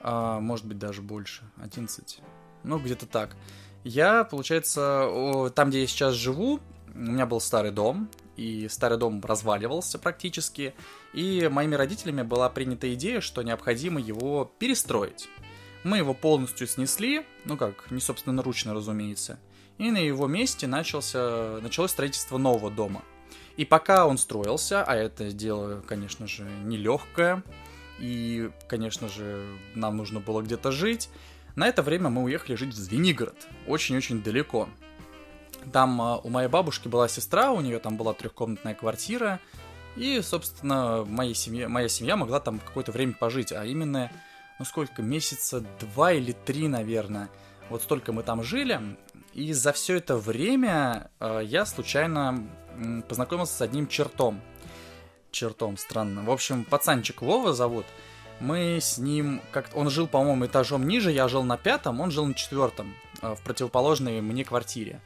а, 0.00 0.40
может 0.40 0.66
быть, 0.66 0.78
даже 0.78 1.02
больше, 1.02 1.42
11, 1.56 2.20
ну, 2.62 2.78
где-то 2.78 3.06
так. 3.06 3.36
Я, 3.84 4.24
получается, 4.24 5.50
там, 5.54 5.68
где 5.68 5.82
я 5.82 5.86
сейчас 5.86 6.14
живу, 6.14 6.60
у 6.94 6.98
меня 6.98 7.26
был 7.26 7.40
старый 7.40 7.70
дом, 7.70 8.08
и 8.36 8.68
старый 8.68 8.98
дом 8.98 9.20
разваливался 9.22 9.98
практически, 9.98 10.74
и 11.12 11.48
моими 11.48 11.74
родителями 11.74 12.22
была 12.22 12.48
принята 12.48 12.92
идея, 12.94 13.20
что 13.20 13.42
необходимо 13.42 14.00
его 14.00 14.50
перестроить. 14.58 15.28
Мы 15.82 15.98
его 15.98 16.14
полностью 16.14 16.66
снесли, 16.66 17.26
ну 17.44 17.56
как, 17.56 17.90
не 17.90 18.00
собственно 18.00 18.42
ручно, 18.42 18.74
разумеется, 18.74 19.38
и 19.78 19.90
на 19.90 19.98
его 19.98 20.26
месте 20.26 20.66
начался, 20.66 21.58
началось 21.60 21.90
строительство 21.90 22.38
нового 22.38 22.70
дома. 22.70 23.02
И 23.56 23.64
пока 23.64 24.06
он 24.06 24.18
строился, 24.18 24.82
а 24.82 24.96
это 24.96 25.30
дело, 25.30 25.80
конечно 25.86 26.26
же, 26.26 26.44
нелегкое, 26.64 27.42
и, 28.00 28.50
конечно 28.68 29.08
же, 29.08 29.46
нам 29.74 29.96
нужно 29.96 30.20
было 30.20 30.42
где-то 30.42 30.72
жить, 30.72 31.08
на 31.54 31.68
это 31.68 31.82
время 31.82 32.10
мы 32.10 32.24
уехали 32.24 32.56
жить 32.56 32.74
в 32.74 32.76
Звенигород, 32.76 33.36
очень-очень 33.68 34.22
далеко. 34.22 34.68
Там 35.72 36.02
а, 36.02 36.18
у 36.18 36.28
моей 36.28 36.48
бабушки 36.48 36.88
была 36.88 37.06
сестра, 37.06 37.52
у 37.52 37.60
нее 37.60 37.78
там 37.78 37.96
была 37.96 38.12
трехкомнатная 38.12 38.74
квартира, 38.74 39.38
и, 39.96 40.20
собственно, 40.20 41.04
моей 41.04 41.34
семье, 41.34 41.68
моя 41.68 41.88
семья 41.88 42.16
могла 42.16 42.40
там 42.40 42.58
какое-то 42.58 42.90
время 42.90 43.12
пожить, 43.12 43.52
а 43.52 43.64
именно, 43.64 44.10
ну 44.58 44.64
сколько, 44.64 45.00
месяца 45.00 45.64
два 45.80 46.12
или 46.12 46.32
три, 46.32 46.66
наверное. 46.66 47.28
Вот 47.70 47.82
столько 47.82 48.12
мы 48.12 48.24
там 48.24 48.42
жили, 48.42 48.80
и 49.34 49.52
за 49.52 49.72
все 49.72 49.96
это 49.96 50.16
время 50.16 51.10
э, 51.18 51.40
я 51.44 51.66
случайно 51.66 52.46
познакомился 53.08 53.54
с 53.54 53.60
одним 53.60 53.88
чертом. 53.88 54.40
Чертом, 55.32 55.76
странно. 55.76 56.22
В 56.22 56.30
общем, 56.30 56.64
пацанчик 56.64 57.20
Вова 57.20 57.52
зовут. 57.52 57.84
Мы 58.38 58.78
с 58.80 58.98
ним, 58.98 59.40
как 59.50 59.70
он 59.74 59.90
жил, 59.90 60.06
по-моему, 60.06 60.46
этажом 60.46 60.86
ниже, 60.86 61.10
я 61.10 61.28
жил 61.28 61.42
на 61.42 61.56
пятом, 61.56 62.00
он 62.00 62.10
жил 62.10 62.26
на 62.26 62.34
четвертом, 62.34 62.94
э, 63.22 63.34
в 63.34 63.42
противоположной 63.42 64.20
мне 64.20 64.44
квартире. 64.44 65.00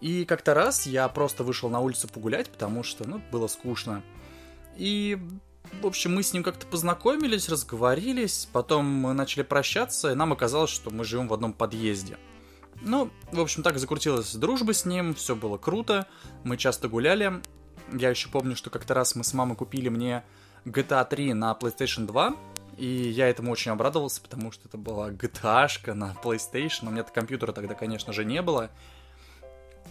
И 0.00 0.24
как-то 0.24 0.54
раз 0.54 0.86
я 0.86 1.06
просто 1.08 1.44
вышел 1.44 1.68
на 1.68 1.78
улицу 1.78 2.08
погулять, 2.08 2.50
потому 2.50 2.82
что, 2.82 3.08
ну, 3.08 3.20
было 3.30 3.46
скучно. 3.46 4.02
И, 4.76 5.18
в 5.80 5.86
общем, 5.86 6.14
мы 6.14 6.24
с 6.24 6.32
ним 6.32 6.42
как-то 6.42 6.66
познакомились, 6.66 7.48
разговорились, 7.48 8.48
потом 8.52 8.86
мы 8.86 9.12
начали 9.12 9.42
прощаться, 9.42 10.10
и 10.10 10.14
нам 10.14 10.32
оказалось, 10.32 10.70
что 10.70 10.90
мы 10.90 11.04
живем 11.04 11.28
в 11.28 11.34
одном 11.34 11.52
подъезде. 11.52 12.16
Ну, 12.82 13.10
в 13.30 13.40
общем, 13.40 13.62
так 13.62 13.78
закрутилась 13.78 14.34
дружба 14.34 14.72
с 14.72 14.84
ним, 14.84 15.14
все 15.14 15.36
было 15.36 15.58
круто, 15.58 16.06
мы 16.44 16.56
часто 16.56 16.88
гуляли. 16.88 17.42
Я 17.92 18.10
еще 18.10 18.28
помню, 18.28 18.56
что 18.56 18.70
как-то 18.70 18.94
раз 18.94 19.14
мы 19.14 19.24
с 19.24 19.34
мамой 19.34 19.56
купили 19.56 19.88
мне 19.88 20.24
GTA 20.64 21.06
3 21.08 21.34
на 21.34 21.56
PlayStation 21.60 22.06
2, 22.06 22.36
и 22.78 22.86
я 22.86 23.28
этому 23.28 23.52
очень 23.52 23.72
обрадовался, 23.72 24.22
потому 24.22 24.52
что 24.52 24.68
это 24.68 24.78
была 24.78 25.10
GTA-шка 25.10 25.92
на 25.92 26.16
PlayStation, 26.22 26.88
у 26.88 26.90
меня-то 26.90 27.12
компьютера 27.12 27.52
тогда, 27.52 27.74
конечно 27.74 28.12
же, 28.12 28.24
не 28.24 28.40
было, 28.40 28.70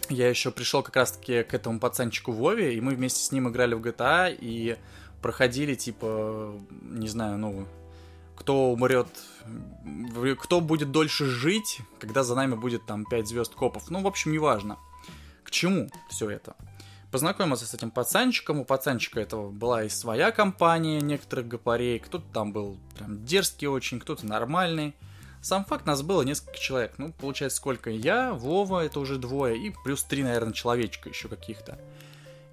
я 0.08 0.28
еще 0.28 0.50
пришел 0.50 0.82
как 0.82 0.96
раз-таки 0.96 1.42
к 1.44 1.54
этому 1.54 1.78
пацанчику 1.78 2.32
Вове, 2.32 2.74
и 2.74 2.80
мы 2.80 2.94
вместе 2.94 3.22
с 3.22 3.30
ним 3.30 3.48
играли 3.48 3.74
в 3.74 3.80
GTA 3.80 4.36
и 4.36 4.76
проходили, 5.22 5.74
типа, 5.74 6.54
не 6.82 7.08
знаю, 7.08 7.38
ну, 7.38 7.66
кто 8.40 8.72
умрет, 8.72 9.06
кто 10.38 10.62
будет 10.62 10.90
дольше 10.90 11.26
жить, 11.26 11.80
когда 11.98 12.22
за 12.22 12.34
нами 12.34 12.54
будет 12.54 12.86
там 12.86 13.04
5 13.04 13.28
звезд 13.28 13.54
копов. 13.54 13.90
Ну, 13.90 14.00
в 14.00 14.06
общем, 14.06 14.32
неважно. 14.32 14.78
К 15.44 15.50
чему 15.50 15.90
все 16.08 16.30
это? 16.30 16.56
Познакомился 17.10 17.66
с 17.66 17.74
этим 17.74 17.90
пацанчиком, 17.90 18.60
у 18.60 18.64
пацанчика 18.64 19.20
этого 19.20 19.50
была 19.50 19.84
и 19.84 19.90
своя 19.90 20.30
компания 20.30 21.00
некоторых 21.00 21.48
гопарей, 21.48 21.98
кто-то 21.98 22.24
там 22.32 22.52
был 22.52 22.78
прям 22.96 23.22
дерзкий 23.26 23.66
очень, 23.66 24.00
кто-то 24.00 24.24
нормальный. 24.26 24.94
Сам 25.42 25.66
факт, 25.66 25.84
нас 25.84 26.00
было 26.00 26.22
несколько 26.22 26.58
человек. 26.58 26.94
Ну, 26.96 27.12
получается, 27.12 27.58
сколько? 27.58 27.90
Я, 27.90 28.32
Вова, 28.32 28.82
это 28.84 29.00
уже 29.00 29.18
двое, 29.18 29.58
и 29.58 29.74
плюс 29.84 30.02
три, 30.02 30.22
наверное, 30.22 30.54
человечка 30.54 31.10
еще 31.10 31.28
каких-то. 31.28 31.78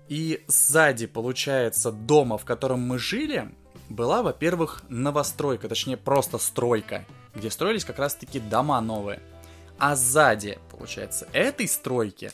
И 0.09 0.43
сзади, 0.47 1.05
получается, 1.05 1.93
дома, 1.93 2.37
в 2.37 2.43
котором 2.43 2.81
мы 2.81 2.99
жили, 2.99 3.53
была, 3.89 4.21
во-первых, 4.21 4.83
новостройка, 4.89 5.69
точнее, 5.69 5.97
просто 5.97 6.37
стройка, 6.37 7.05
где 7.33 7.49
строились 7.49 7.85
как 7.85 7.99
раз-таки 7.99 8.39
дома 8.39 8.79
новые. 8.81 9.21
А 9.77 9.95
сзади, 9.95 10.59
получается, 10.71 11.27
этой 11.33 11.67
стройки 11.67 12.31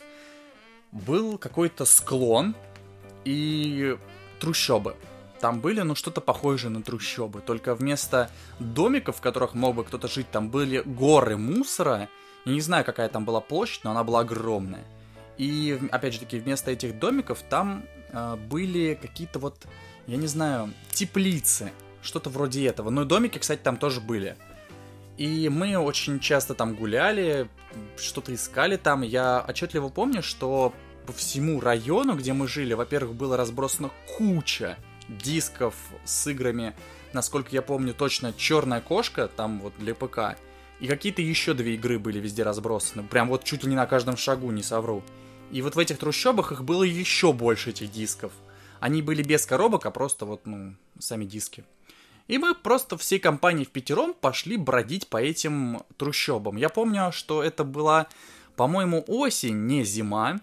был 0.91 1.37
какой-то 1.37 1.85
склон, 1.85 2.55
и 3.25 3.97
трущобы. 4.39 4.95
Там 5.39 5.59
были, 5.59 5.81
ну, 5.81 5.95
что-то 5.95 6.21
похожее 6.21 6.71
на 6.71 6.81
трущобы. 6.81 7.41
Только 7.41 7.75
вместо 7.75 8.29
домиков, 8.59 9.17
в 9.17 9.21
которых 9.21 9.53
мог 9.53 9.75
бы 9.75 9.83
кто-то 9.83 10.07
жить, 10.07 10.29
там 10.31 10.49
были 10.49 10.81
горы 10.85 11.37
мусора. 11.37 12.09
Я 12.45 12.53
не 12.53 12.61
знаю, 12.61 12.85
какая 12.85 13.09
там 13.09 13.25
была 13.25 13.41
площадь, 13.41 13.83
но 13.83 13.91
она 13.91 14.03
была 14.03 14.21
огромная. 14.21 14.83
И, 15.37 15.79
опять 15.91 16.13
же 16.13 16.19
таки, 16.19 16.39
вместо 16.39 16.71
этих 16.71 16.99
домиков 16.99 17.41
там 17.49 17.83
э, 18.11 18.35
были 18.35 18.97
какие-то 19.01 19.39
вот, 19.39 19.57
я 20.07 20.17
не 20.17 20.27
знаю, 20.27 20.73
теплицы. 20.91 21.71
Что-то 22.01 22.29
вроде 22.29 22.65
этого. 22.67 22.89
Но 22.89 23.03
и 23.03 23.05
домики, 23.05 23.37
кстати, 23.37 23.61
там 23.61 23.77
тоже 23.77 24.01
были. 24.01 24.35
И 25.17 25.47
мы 25.49 25.77
очень 25.77 26.19
часто 26.19 26.53
там 26.53 26.75
гуляли, 26.75 27.47
что-то 27.97 28.33
искали 28.33 28.75
там. 28.75 29.03
Я 29.03 29.43
отчетливо 29.47 29.89
помню, 29.89 30.21
что 30.21 30.73
по 31.05 31.13
всему 31.13 31.59
району, 31.59 32.15
где 32.15 32.33
мы 32.33 32.47
жили, 32.47 32.73
во-первых, 32.73 33.15
было 33.15 33.37
разбросано 33.37 33.91
куча 34.17 34.77
дисков 35.07 35.75
с 36.05 36.27
играми, 36.27 36.73
насколько 37.13 37.49
я 37.51 37.61
помню 37.61 37.93
точно, 37.93 38.33
Черная 38.33 38.81
кошка, 38.81 39.27
там 39.27 39.59
вот 39.59 39.73
для 39.77 39.93
ПК, 39.93 40.37
и 40.79 40.87
какие-то 40.87 41.21
еще 41.21 41.53
две 41.53 41.75
игры 41.75 41.99
были 41.99 42.19
везде 42.19 42.43
разбросаны, 42.43 43.03
прям 43.03 43.29
вот 43.29 43.43
чуть 43.43 43.63
ли 43.63 43.69
не 43.69 43.75
на 43.75 43.85
каждом 43.85 44.17
шагу, 44.17 44.51
не 44.51 44.63
совру. 44.63 45.03
И 45.51 45.61
вот 45.61 45.75
в 45.75 45.79
этих 45.79 45.99
трущобах 45.99 46.51
их 46.51 46.63
было 46.63 46.83
еще 46.83 47.31
больше, 47.31 47.69
этих 47.69 47.91
дисков. 47.91 48.31
Они 48.83 49.01
были 49.01 49.23
без 49.23 49.45
коробок, 49.45 49.85
а 49.85 49.91
просто 49.91 50.25
вот, 50.25 50.45
ну, 50.45 50.75
сами 50.99 51.23
диски. 51.23 51.63
И 52.27 52.37
мы 52.37 52.53
просто 52.53 52.97
всей 52.97 53.17
компанией 53.17 53.65
в 53.65 53.69
пятером 53.69 54.13
пошли 54.13 54.57
бродить 54.57 55.07
по 55.07 55.15
этим 55.15 55.83
трущобам. 55.95 56.57
Я 56.57 56.67
помню, 56.67 57.13
что 57.13 57.41
это 57.41 57.63
была, 57.63 58.07
по-моему, 58.57 59.01
осень, 59.07 59.67
не 59.67 59.85
зима. 59.85 60.41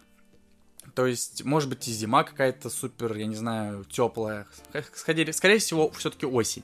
То 0.95 1.05
есть, 1.05 1.45
может 1.45 1.69
быть, 1.69 1.87
и 1.87 1.93
зима 1.93 2.25
какая-то 2.25 2.71
супер, 2.71 3.15
я 3.15 3.27
не 3.27 3.37
знаю, 3.37 3.85
теплая. 3.85 4.47
Скорее, 4.95 5.31
скорее 5.35 5.59
всего, 5.59 5.91
все-таки 5.91 6.25
осень. 6.25 6.63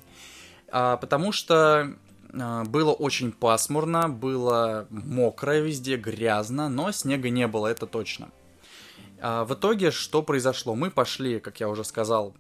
А, 0.69 0.97
потому 0.97 1.31
что 1.31 1.95
а, 2.33 2.65
было 2.65 2.93
очень 2.93 3.33
пасмурно, 3.33 4.09
было 4.09 4.87
мокро 4.89 5.59
везде, 5.59 5.99
грязно, 5.99 6.71
но 6.71 6.91
снега 6.91 7.29
не 7.29 7.47
было, 7.47 7.67
это 7.67 7.87
точно. 7.87 8.31
А, 9.21 9.45
в 9.45 9.55
итоге, 9.55 9.91
что 9.91 10.23
произошло? 10.23 10.75
Мы 10.75 10.91
пошли, 10.91 11.41
как 11.41 11.61
я 11.61 11.69
уже 11.69 11.85
сказал, 11.85 12.37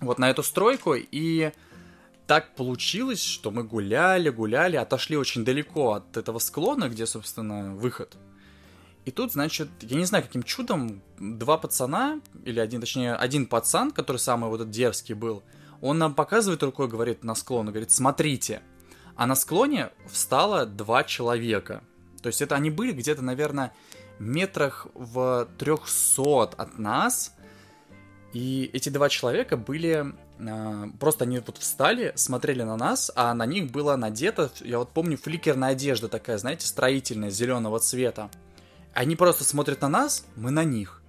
вот 0.00 0.18
на 0.18 0.30
эту 0.30 0.42
стройку, 0.42 0.94
и 0.94 1.52
так 2.26 2.54
получилось, 2.54 3.22
что 3.22 3.50
мы 3.50 3.62
гуляли, 3.62 4.30
гуляли, 4.30 4.76
отошли 4.76 5.16
очень 5.16 5.44
далеко 5.44 5.92
от 5.92 6.16
этого 6.16 6.38
склона, 6.38 6.88
где, 6.88 7.06
собственно, 7.06 7.74
выход. 7.74 8.16
И 9.04 9.12
тут, 9.12 9.32
значит, 9.32 9.68
я 9.82 9.96
не 9.96 10.04
знаю, 10.04 10.24
каким 10.24 10.42
чудом, 10.42 11.00
два 11.18 11.58
пацана, 11.58 12.20
или 12.44 12.58
один, 12.58 12.80
точнее, 12.80 13.14
один 13.14 13.46
пацан, 13.46 13.92
который 13.92 14.16
самый 14.16 14.50
вот 14.50 14.60
этот 14.60 14.70
дерзкий 14.70 15.14
был, 15.14 15.44
он 15.80 15.98
нам 15.98 16.14
показывает 16.14 16.62
рукой, 16.62 16.88
говорит, 16.88 17.22
на 17.22 17.36
склон, 17.36 17.66
говорит, 17.66 17.92
смотрите. 17.92 18.62
А 19.14 19.26
на 19.26 19.36
склоне 19.36 19.90
встало 20.10 20.66
два 20.66 21.04
человека. 21.04 21.84
То 22.20 22.26
есть 22.26 22.42
это 22.42 22.56
они 22.56 22.70
были 22.70 22.90
где-то, 22.90 23.22
наверное, 23.22 23.72
метрах 24.18 24.86
в 24.94 25.48
трехсот 25.58 26.54
от 26.54 26.78
нас. 26.78 27.34
И 28.32 28.70
эти 28.72 28.88
два 28.88 29.08
человека 29.08 29.56
были 29.56 30.12
а, 30.38 30.88
просто 31.00 31.24
они 31.24 31.38
вот 31.38 31.58
встали, 31.58 32.12
смотрели 32.14 32.62
на 32.62 32.76
нас, 32.76 33.10
а 33.14 33.32
на 33.34 33.46
них 33.46 33.70
было 33.70 33.96
надето, 33.96 34.50
я 34.60 34.78
вот 34.78 34.90
помню, 34.90 35.16
фликерная 35.16 35.70
одежда 35.70 36.08
такая, 36.08 36.38
знаете, 36.38 36.66
строительная, 36.66 37.30
зеленого 37.30 37.78
цвета. 37.78 38.30
Они 38.92 39.16
просто 39.16 39.44
смотрят 39.44 39.80
на 39.82 39.88
нас, 39.88 40.24
мы 40.36 40.50
на 40.50 40.64
них. 40.64 41.02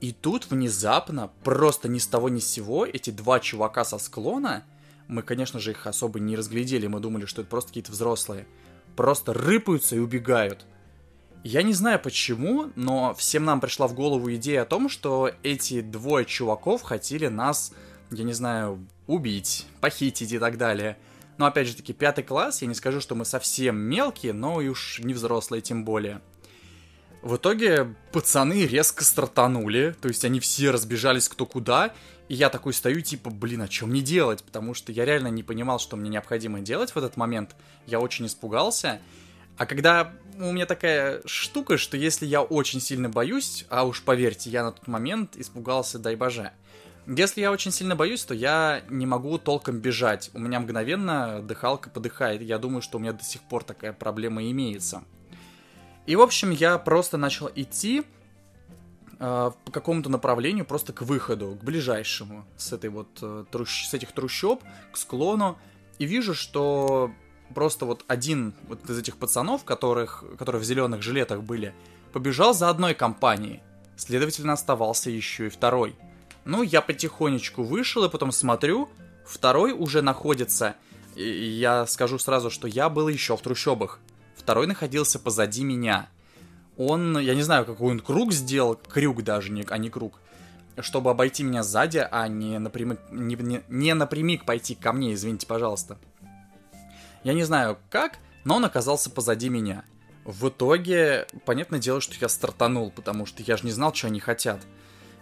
И 0.00 0.12
тут 0.12 0.50
внезапно, 0.50 1.30
просто 1.44 1.88
ни 1.88 1.98
с 1.98 2.06
того 2.06 2.28
ни 2.28 2.40
с 2.40 2.46
сего, 2.46 2.86
эти 2.86 3.10
два 3.10 3.40
чувака 3.40 3.84
со 3.84 3.98
склона, 3.98 4.64
мы, 5.08 5.22
конечно 5.22 5.58
же, 5.58 5.72
их 5.72 5.86
особо 5.86 6.20
не 6.20 6.36
разглядели, 6.36 6.86
мы 6.86 7.00
думали, 7.00 7.26
что 7.26 7.42
это 7.42 7.50
просто 7.50 7.70
какие-то 7.70 7.92
взрослые, 7.92 8.46
просто 8.96 9.32
рыпаются 9.34 9.96
и 9.96 9.98
убегают. 9.98 10.64
Я 11.42 11.62
не 11.62 11.72
знаю 11.72 11.98
почему, 11.98 12.70
но 12.76 13.14
всем 13.14 13.44
нам 13.44 13.60
пришла 13.60 13.86
в 13.88 13.94
голову 13.94 14.32
идея 14.34 14.62
о 14.62 14.66
том, 14.66 14.88
что 14.88 15.30
эти 15.42 15.80
двое 15.80 16.26
чуваков 16.26 16.82
хотели 16.82 17.28
нас 17.28 17.72
я 18.10 18.24
не 18.24 18.32
знаю, 18.32 18.86
убить, 19.06 19.66
похитить 19.80 20.32
и 20.32 20.38
так 20.38 20.58
далее. 20.58 20.98
Но 21.38 21.46
опять 21.46 21.68
же 21.68 21.74
таки, 21.74 21.92
пятый 21.92 22.24
класс, 22.24 22.62
я 22.62 22.68
не 22.68 22.74
скажу, 22.74 23.00
что 23.00 23.14
мы 23.14 23.24
совсем 23.24 23.76
мелкие, 23.76 24.32
но 24.32 24.60
и 24.60 24.68
уж 24.68 25.00
не 25.00 25.14
взрослые 25.14 25.62
тем 25.62 25.84
более. 25.84 26.20
В 27.22 27.36
итоге 27.36 27.94
пацаны 28.12 28.66
резко 28.66 29.04
стартанули, 29.04 29.94
то 30.00 30.08
есть 30.08 30.24
они 30.24 30.40
все 30.40 30.70
разбежались 30.70 31.28
кто 31.28 31.46
куда, 31.46 31.92
и 32.28 32.34
я 32.34 32.48
такой 32.48 32.72
стою, 32.72 33.00
типа, 33.00 33.30
блин, 33.30 33.62
а 33.62 33.70
что 33.70 33.86
мне 33.86 34.00
делать? 34.00 34.42
Потому 34.42 34.74
что 34.74 34.92
я 34.92 35.04
реально 35.04 35.28
не 35.28 35.42
понимал, 35.42 35.78
что 35.78 35.96
мне 35.96 36.08
необходимо 36.08 36.60
делать 36.60 36.90
в 36.90 36.96
этот 36.96 37.16
момент. 37.16 37.56
Я 37.86 38.00
очень 38.00 38.26
испугался. 38.26 39.00
А 39.56 39.66
когда 39.66 40.12
у 40.38 40.52
меня 40.52 40.66
такая 40.66 41.20
штука, 41.26 41.76
что 41.76 41.96
если 41.96 42.26
я 42.26 42.42
очень 42.42 42.80
сильно 42.80 43.08
боюсь, 43.08 43.66
а 43.68 43.84
уж 43.84 44.02
поверьте, 44.02 44.50
я 44.50 44.64
на 44.64 44.72
тот 44.72 44.86
момент 44.86 45.36
испугался, 45.36 45.98
дай 45.98 46.16
боже, 46.16 46.52
если 47.06 47.40
я 47.40 47.50
очень 47.50 47.72
сильно 47.72 47.96
боюсь, 47.96 48.24
то 48.24 48.34
я 48.34 48.82
не 48.88 49.06
могу 49.06 49.36
толком 49.38 49.80
бежать. 49.80 50.30
У 50.32 50.38
меня 50.38 50.60
мгновенно 50.60 51.42
дыхалка 51.42 51.90
подыхает. 51.90 52.42
Я 52.42 52.58
думаю, 52.58 52.82
что 52.82 52.98
у 52.98 53.00
меня 53.00 53.12
до 53.12 53.24
сих 53.24 53.40
пор 53.42 53.64
такая 53.64 53.92
проблема 53.92 54.48
имеется. 54.50 55.02
И, 56.06 56.16
в 56.16 56.20
общем, 56.20 56.50
я 56.50 56.78
просто 56.78 57.16
начал 57.16 57.50
идти 57.54 58.04
э, 59.18 59.50
по 59.64 59.72
какому-то 59.72 60.08
направлению, 60.08 60.64
просто 60.64 60.92
к 60.92 61.02
выходу, 61.02 61.56
к 61.60 61.64
ближайшему, 61.64 62.46
с 62.56 62.72
этой 62.72 62.90
вот 62.90 63.18
э, 63.22 63.44
трущ... 63.50 63.88
с 63.88 63.94
этих 63.94 64.12
трущоб, 64.12 64.62
к 64.92 64.96
склону. 64.96 65.58
И 65.98 66.06
вижу, 66.06 66.34
что 66.34 67.10
просто 67.54 67.86
вот 67.86 68.04
один 68.08 68.54
вот 68.68 68.88
из 68.88 68.98
этих 68.98 69.16
пацанов, 69.16 69.64
которых, 69.64 70.24
которые 70.38 70.60
в 70.60 70.64
зеленых 70.64 71.02
жилетах 71.02 71.42
были, 71.42 71.74
побежал 72.12 72.54
за 72.54 72.68
одной 72.68 72.94
компанией. 72.94 73.62
Следовательно, 73.96 74.54
оставался 74.54 75.10
еще 75.10 75.46
и 75.46 75.50
второй– 75.50 75.96
ну, 76.44 76.62
я 76.62 76.80
потихонечку 76.80 77.62
вышел, 77.62 78.04
и 78.04 78.08
потом 78.08 78.32
смотрю, 78.32 78.88
второй 79.24 79.72
уже 79.72 80.02
находится. 80.02 80.74
И 81.14 81.22
я 81.22 81.86
скажу 81.86 82.18
сразу, 82.18 82.50
что 82.50 82.66
я 82.66 82.88
был 82.88 83.08
еще 83.08 83.36
в 83.36 83.40
трущобах. 83.40 84.00
Второй 84.36 84.66
находился 84.66 85.18
позади 85.18 85.64
меня. 85.64 86.08
Он, 86.76 87.18
я 87.18 87.34
не 87.34 87.42
знаю, 87.42 87.66
какой 87.66 87.90
он 87.90 88.00
круг 88.00 88.32
сделал, 88.32 88.74
крюк 88.74 89.22
даже, 89.22 89.52
не, 89.52 89.66
а 89.68 89.76
не 89.76 89.90
круг, 89.90 90.18
чтобы 90.78 91.10
обойти 91.10 91.42
меня 91.42 91.62
сзади, 91.62 92.06
а 92.10 92.26
не 92.26 92.58
напрямик, 92.58 92.98
не, 93.10 93.34
не, 93.36 93.62
не 93.68 93.94
напрямик 93.94 94.46
пойти 94.46 94.74
ко 94.74 94.92
мне, 94.92 95.12
извините, 95.12 95.46
пожалуйста. 95.46 95.98
Я 97.22 97.34
не 97.34 97.44
знаю 97.44 97.78
как, 97.90 98.18
но 98.44 98.56
он 98.56 98.64
оказался 98.64 99.10
позади 99.10 99.48
меня. 99.48 99.84
В 100.24 100.48
итоге, 100.48 101.26
понятное 101.44 101.78
дело, 101.78 102.00
что 102.00 102.14
я 102.20 102.28
стартанул, 102.28 102.90
потому 102.90 103.26
что 103.26 103.42
я 103.42 103.56
же 103.56 103.64
не 103.64 103.72
знал, 103.72 103.94
что 103.94 104.06
они 104.06 104.20
хотят. 104.20 104.60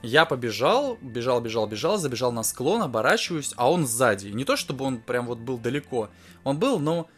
Я 0.02 0.26
побежал, 0.26 0.96
бежал, 1.02 1.40
бежал, 1.40 1.66
бежал, 1.66 1.98
забежал 1.98 2.30
на 2.30 2.44
склон, 2.44 2.82
оборачиваюсь, 2.82 3.52
а 3.56 3.70
он 3.70 3.86
сзади. 3.86 4.28
Не 4.28 4.44
то, 4.44 4.56
чтобы 4.56 4.84
он 4.84 5.00
прям 5.00 5.26
вот 5.26 5.38
был 5.38 5.58
далеко. 5.58 6.08
Он 6.44 6.58
был, 6.58 6.78
ну, 6.78 7.08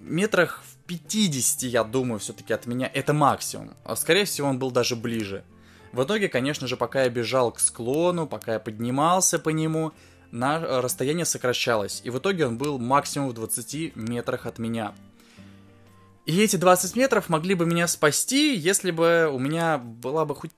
метрах 0.00 0.62
в 0.64 0.76
50, 0.86 1.62
я 1.64 1.84
думаю, 1.84 2.18
все-таки 2.18 2.54
от 2.54 2.66
меня. 2.66 2.90
Это 2.92 3.12
максимум. 3.12 3.72
А 3.84 3.96
скорее 3.96 4.24
всего, 4.24 4.48
он 4.48 4.58
был 4.58 4.70
даже 4.70 4.96
ближе. 4.96 5.44
В 5.92 6.04
итоге, 6.04 6.28
конечно 6.28 6.66
же, 6.66 6.78
пока 6.78 7.02
я 7.02 7.10
бежал 7.10 7.52
к 7.52 7.60
склону, 7.60 8.26
пока 8.26 8.54
я 8.54 8.60
поднимался 8.60 9.38
по 9.38 9.50
нему, 9.50 9.92
на 10.32 10.58
расстояние 10.82 11.24
сокращалось. 11.24 12.00
И 12.04 12.10
в 12.10 12.18
итоге 12.18 12.46
он 12.46 12.58
был 12.58 12.78
максимум 12.78 13.28
в 13.28 13.34
20 13.34 13.94
метрах 13.94 14.46
от 14.46 14.58
меня. 14.58 14.94
И 16.26 16.40
эти 16.40 16.56
20 16.56 16.96
метров 16.96 17.28
могли 17.28 17.54
бы 17.54 17.66
меня 17.66 17.86
спасти, 17.86 18.54
если 18.54 18.90
бы 18.90 19.28
у 19.32 19.38
меня 19.38 19.78
была 19.78 20.24
бы 20.24 20.34
хоть 20.34 20.52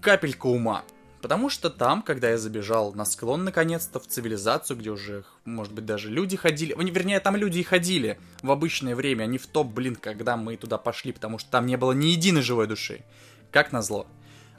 капелька 0.00 0.46
ума. 0.46 0.82
Потому 1.20 1.50
что 1.50 1.68
там, 1.68 2.02
когда 2.02 2.30
я 2.30 2.38
забежал 2.38 2.94
на 2.94 3.04
склон 3.04 3.42
наконец-то 3.42 3.98
в 3.98 4.06
цивилизацию, 4.06 4.76
где 4.76 4.90
уже, 4.90 5.24
может 5.44 5.72
быть, 5.72 5.84
даже 5.84 6.10
люди 6.10 6.36
ходили, 6.36 6.76
вернее, 6.78 7.18
там 7.18 7.34
люди 7.34 7.58
и 7.58 7.64
ходили 7.64 8.20
в 8.42 8.52
обычное 8.52 8.94
время, 8.94 9.24
а 9.24 9.26
не 9.26 9.38
в 9.38 9.46
топ, 9.48 9.66
блин, 9.66 9.96
когда 9.96 10.36
мы 10.36 10.56
туда 10.56 10.78
пошли, 10.78 11.10
потому 11.10 11.38
что 11.38 11.50
там 11.50 11.66
не 11.66 11.76
было 11.76 11.90
ни 11.90 12.06
единой 12.06 12.42
живой 12.42 12.68
души. 12.68 13.02
Как 13.50 13.72
назло. 13.72 14.06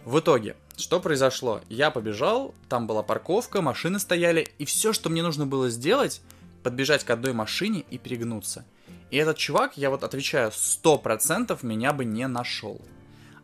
В 0.03 0.19
итоге, 0.19 0.57
что 0.79 0.99
произошло? 0.99 1.61
Я 1.69 1.91
побежал, 1.91 2.55
там 2.69 2.87
была 2.87 3.03
парковка, 3.03 3.61
машины 3.61 3.99
стояли, 3.99 4.47
и 4.57 4.65
все, 4.65 4.93
что 4.93 5.09
мне 5.09 5.21
нужно 5.21 5.45
было 5.45 5.69
сделать, 5.69 6.21
подбежать 6.63 7.03
к 7.03 7.09
одной 7.09 7.33
машине 7.33 7.83
и 7.89 7.97
перегнуться. 7.97 8.65
И 9.11 9.17
этот 9.17 9.37
чувак, 9.37 9.75
я 9.75 9.89
вот 9.89 10.03
отвечаю, 10.03 10.51
100% 10.51 11.57
меня 11.63 11.93
бы 11.93 12.05
не 12.05 12.27
нашел. 12.27 12.79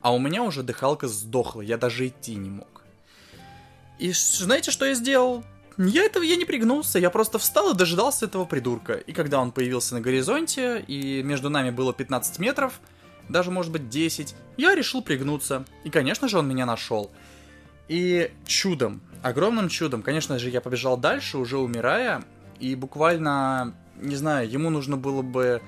А 0.01 0.13
у 0.13 0.19
меня 0.19 0.43
уже 0.43 0.63
дыхалка 0.63 1.07
сдохла, 1.07 1.61
я 1.61 1.77
даже 1.77 2.07
идти 2.07 2.35
не 2.35 2.49
мог. 2.49 2.83
И 3.99 4.11
знаете, 4.13 4.71
что 4.71 4.85
я 4.85 4.93
сделал? 4.93 5.43
Я 5.77 6.03
этого 6.03 6.23
я 6.23 6.37
не 6.37 6.45
пригнулся, 6.45 6.99
я 6.99 7.09
просто 7.09 7.37
встал 7.37 7.73
и 7.73 7.77
дожидался 7.77 8.25
этого 8.25 8.45
придурка. 8.45 8.93
И 8.93 9.11
когда 9.11 9.41
он 9.41 9.51
появился 9.51 9.95
на 9.95 10.01
горизонте, 10.01 10.83
и 10.87 11.21
между 11.23 11.49
нами 11.49 11.71
было 11.71 11.93
15 11.93 12.39
метров, 12.39 12.79
даже 13.29 13.51
может 13.51 13.71
быть 13.71 13.89
10, 13.89 14.35
я 14.57 14.75
решил 14.75 15.01
пригнуться. 15.01 15.65
И, 15.83 15.89
конечно 15.89 16.27
же, 16.27 16.39
он 16.39 16.47
меня 16.47 16.65
нашел. 16.65 17.11
И 17.87 18.31
чудом, 18.45 19.01
огромным 19.21 19.69
чудом, 19.69 20.01
конечно 20.01 20.39
же, 20.39 20.49
я 20.49 20.61
побежал 20.61 20.97
дальше, 20.97 21.37
уже 21.37 21.57
умирая, 21.57 22.23
и 22.59 22.75
буквально, 22.75 23.75
не 23.97 24.15
знаю, 24.15 24.49
ему 24.49 24.69
нужно 24.69 24.97
было 24.97 25.21
бы 25.21 25.61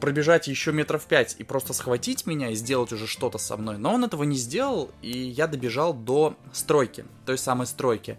пробежать 0.00 0.46
еще 0.46 0.72
метров 0.72 1.04
пять 1.06 1.36
и 1.38 1.44
просто 1.44 1.72
схватить 1.72 2.26
меня 2.26 2.50
и 2.50 2.54
сделать 2.54 2.92
уже 2.92 3.06
что-то 3.06 3.38
со 3.38 3.56
мной. 3.56 3.78
Но 3.78 3.94
он 3.94 4.04
этого 4.04 4.22
не 4.22 4.36
сделал, 4.36 4.90
и 5.02 5.10
я 5.10 5.46
добежал 5.46 5.92
до 5.92 6.36
стройки, 6.52 7.04
той 7.26 7.38
самой 7.38 7.66
стройки. 7.66 8.16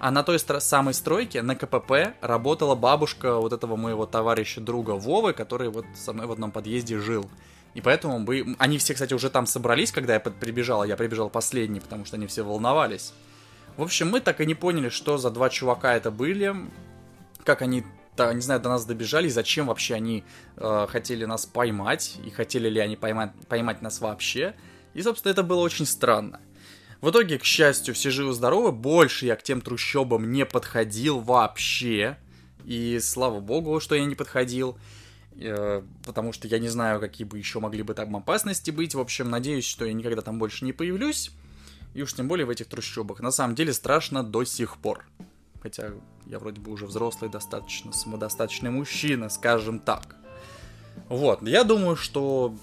А 0.00 0.10
на 0.10 0.22
той 0.22 0.36
стро- 0.36 0.60
самой 0.60 0.94
стройке, 0.94 1.42
на 1.42 1.54
КПП, 1.54 2.14
работала 2.22 2.74
бабушка 2.74 3.36
вот 3.36 3.52
этого 3.52 3.76
моего 3.76 4.06
товарища, 4.06 4.60
друга 4.60 4.92
Вовы, 4.92 5.34
который 5.34 5.68
вот 5.68 5.84
со 5.94 6.12
мной 6.12 6.26
в 6.26 6.32
одном 6.32 6.50
подъезде 6.50 6.98
жил. 6.98 7.30
И 7.74 7.80
поэтому 7.80 8.18
мы... 8.18 8.56
Они 8.58 8.78
все, 8.78 8.94
кстати, 8.94 9.14
уже 9.14 9.30
там 9.30 9.46
собрались, 9.46 9.92
когда 9.92 10.14
я 10.14 10.20
прибежал, 10.20 10.82
а 10.82 10.86
я 10.86 10.96
прибежал 10.96 11.30
последний, 11.30 11.80
потому 11.80 12.04
что 12.04 12.16
они 12.16 12.26
все 12.26 12.42
волновались. 12.42 13.12
В 13.76 13.82
общем, 13.82 14.10
мы 14.10 14.20
так 14.20 14.40
и 14.40 14.46
не 14.46 14.54
поняли, 14.54 14.88
что 14.88 15.18
за 15.18 15.30
два 15.30 15.48
чувака 15.48 15.94
это 15.94 16.10
были, 16.10 16.54
как 17.44 17.62
они 17.62 17.84
не 18.34 18.42
знаю, 18.42 18.60
до 18.60 18.68
нас 18.68 18.84
добежали, 18.84 19.28
зачем 19.28 19.68
вообще 19.68 19.94
они 19.94 20.24
э, 20.56 20.86
хотели 20.90 21.24
нас 21.24 21.46
поймать, 21.46 22.16
и 22.24 22.28
хотели 22.28 22.68
ли 22.68 22.78
они 22.78 22.96
поймать, 22.96 23.32
поймать 23.48 23.80
нас 23.80 24.00
вообще. 24.00 24.54
И, 24.92 25.02
собственно, 25.02 25.32
это 25.32 25.42
было 25.42 25.60
очень 25.60 25.86
странно. 25.86 26.40
В 27.00 27.10
итоге, 27.10 27.38
к 27.38 27.44
счастью, 27.44 27.94
все 27.94 28.10
живы-здоровы, 28.10 28.72
больше 28.72 29.24
я 29.24 29.36
к 29.36 29.42
тем 29.42 29.62
трущобам 29.62 30.30
не 30.30 30.44
подходил 30.44 31.20
вообще. 31.20 32.18
И 32.64 32.98
слава 33.00 33.40
богу, 33.40 33.80
что 33.80 33.94
я 33.94 34.04
не 34.04 34.14
подходил, 34.14 34.76
потому 36.04 36.32
что 36.32 36.48
я 36.48 36.58
не 36.58 36.68
знаю, 36.68 37.00
какие 37.00 37.26
бы 37.26 37.38
еще 37.38 37.60
могли 37.60 37.82
бы 37.82 37.94
там 37.94 38.14
опасности 38.16 38.70
быть. 38.70 38.94
В 38.94 39.00
общем, 39.00 39.30
надеюсь, 39.30 39.64
что 39.64 39.84
я 39.84 39.92
никогда 39.92 40.22
там 40.22 40.38
больше 40.38 40.64
не 40.64 40.72
появлюсь. 40.72 41.30
И 41.94 42.02
уж 42.02 42.14
тем 42.14 42.28
более 42.28 42.46
в 42.46 42.50
этих 42.50 42.66
трущобах. 42.66 43.20
На 43.20 43.30
самом 43.30 43.54
деле 43.54 43.72
страшно 43.72 44.22
до 44.22 44.44
сих 44.44 44.76
пор. 44.76 45.06
Хотя 45.62 45.92
я 46.26 46.38
вроде 46.38 46.60
бы 46.60 46.70
уже 46.70 46.86
взрослый, 46.86 47.30
достаточно 47.30 47.92
самодостаточный 47.92 48.70
мужчина, 48.70 49.28
скажем 49.28 49.78
так. 49.80 50.16
Вот, 51.08 51.42
я 51.42 51.64
думаю, 51.64 51.96
что 51.96 52.54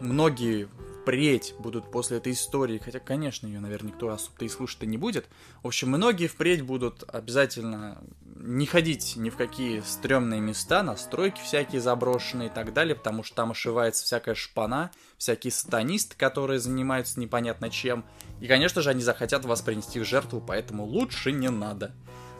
многие 0.00 0.68
впредь 1.10 1.56
будут 1.58 1.90
после 1.90 2.18
этой 2.18 2.32
истории, 2.34 2.78
хотя, 2.78 3.00
конечно, 3.00 3.44
ее, 3.44 3.58
наверное, 3.58 3.90
никто 3.90 4.10
особо 4.10 4.44
и 4.44 4.48
слушать-то 4.48 4.86
не 4.86 4.96
будет. 4.96 5.28
В 5.64 5.66
общем, 5.66 5.88
многие 5.88 6.28
впредь 6.28 6.62
будут 6.62 7.02
обязательно 7.12 8.00
не 8.36 8.64
ходить 8.64 9.14
ни 9.16 9.28
в 9.28 9.36
какие 9.36 9.80
стрёмные 9.80 10.40
места, 10.40 10.84
на 10.84 10.96
стройки 10.96 11.40
всякие 11.42 11.80
заброшенные 11.80 12.46
и 12.46 12.52
так 12.52 12.72
далее, 12.72 12.94
потому 12.94 13.24
что 13.24 13.34
там 13.34 13.50
ошивается 13.50 14.04
всякая 14.04 14.36
шпана, 14.36 14.92
всякие 15.18 15.50
сатанисты, 15.50 16.16
которые 16.16 16.60
занимаются 16.60 17.18
непонятно 17.18 17.70
чем. 17.70 18.04
И, 18.40 18.46
конечно 18.46 18.80
же, 18.80 18.90
они 18.90 19.02
захотят 19.02 19.44
вас 19.44 19.62
принести 19.62 19.98
в 19.98 20.04
жертву, 20.04 20.40
поэтому 20.40 20.84
лучше 20.84 21.32
не 21.32 21.50
надо. 21.50 21.92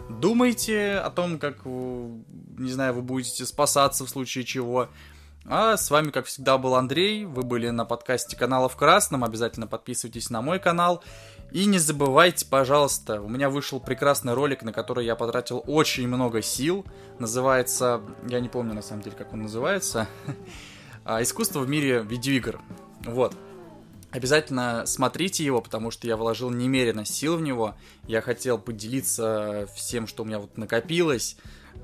Думайте 0.09 0.93
о 0.93 1.11
том, 1.11 1.41
как, 1.41 1.65
не 1.65 2.71
знаю, 2.71 2.95
вы 2.95 3.03
будете 3.03 3.45
спасаться 3.47 4.07
в 4.07 4.09
случае 4.09 4.45
чего. 4.45 4.89
А 5.47 5.77
с 5.77 5.91
вами, 5.91 6.11
как 6.11 6.27
всегда, 6.27 6.59
был 6.59 6.75
Андрей. 6.75 7.25
Вы 7.25 7.43
были 7.43 7.71
на 7.71 7.85
подкасте 7.85 8.37
канала 8.37 8.69
в 8.69 8.77
Красном. 8.77 9.25
Обязательно 9.25 9.67
подписывайтесь 9.67 10.31
на 10.31 10.43
мой 10.43 10.59
канал. 10.59 11.03
И 11.51 11.65
не 11.65 11.79
забывайте, 11.79 12.47
пожалуйста, 12.47 13.21
у 13.21 13.29
меня 13.29 13.51
вышел 13.51 13.81
прекрасный 13.81 14.35
ролик, 14.35 14.63
на 14.63 14.73
который 14.73 15.05
я 15.05 15.17
потратил 15.17 15.65
очень 15.67 16.07
много 16.07 16.43
сил. 16.43 16.85
Называется, 17.19 18.03
я 18.29 18.39
не 18.39 18.49
помню 18.49 18.75
на 18.75 18.83
самом 18.83 19.03
деле, 19.03 19.17
как 19.17 19.33
он 19.33 19.43
называется. 19.43 20.07
«А, 21.05 21.23
Искусство 21.23 21.61
в 21.61 21.69
мире 21.69 22.03
видеоигр. 22.03 22.61
Вот. 23.07 23.35
Обязательно 24.11 24.85
смотрите 24.87 25.45
его, 25.45 25.61
потому 25.61 25.91
что 25.91 26.07
я 26.07 26.17
вложил 26.17 26.51
немерено 26.51 27.05
сил 27.05 27.37
в 27.37 27.43
него. 27.43 27.75
Я 28.07 28.21
хотел 28.21 28.59
поделиться 28.59 29.67
всем, 29.75 30.07
что 30.07 30.23
у 30.23 30.27
меня 30.27 30.39
вот 30.39 30.59
накопилось. 30.59 31.37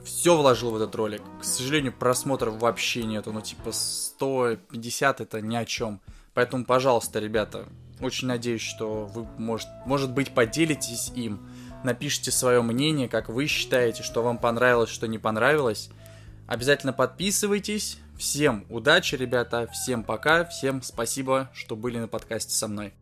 Все 0.04 0.36
вложил 0.36 0.70
в 0.70 0.76
этот 0.76 0.94
ролик. 0.94 1.22
К 1.40 1.44
сожалению, 1.44 1.92
просмотров 1.92 2.58
вообще 2.60 3.04
нету. 3.04 3.32
Ну, 3.32 3.40
типа 3.40 3.72
150 3.72 5.20
это 5.20 5.40
ни 5.40 5.56
о 5.56 5.64
чем. 5.64 6.00
Поэтому, 6.34 6.64
пожалуйста, 6.64 7.18
ребята, 7.18 7.66
очень 8.00 8.28
надеюсь, 8.28 8.60
что 8.60 9.06
вы, 9.06 9.26
может, 9.38 9.68
может 9.86 10.12
быть, 10.12 10.34
поделитесь 10.34 11.10
им. 11.14 11.48
Напишите 11.82 12.30
свое 12.30 12.62
мнение, 12.62 13.08
как 13.08 13.28
вы 13.28 13.46
считаете, 13.46 14.02
что 14.02 14.22
вам 14.22 14.38
понравилось, 14.38 14.90
что 14.90 15.06
не 15.06 15.18
понравилось. 15.18 15.90
Обязательно 16.46 16.92
подписывайтесь. 16.92 17.98
Всем 18.18 18.64
удачи, 18.70 19.14
ребята, 19.14 19.68
всем 19.72 20.02
пока, 20.02 20.44
всем 20.44 20.82
спасибо, 20.82 21.50
что 21.52 21.76
были 21.76 21.98
на 21.98 22.08
подкасте 22.08 22.54
со 22.54 22.66
мной. 22.66 22.94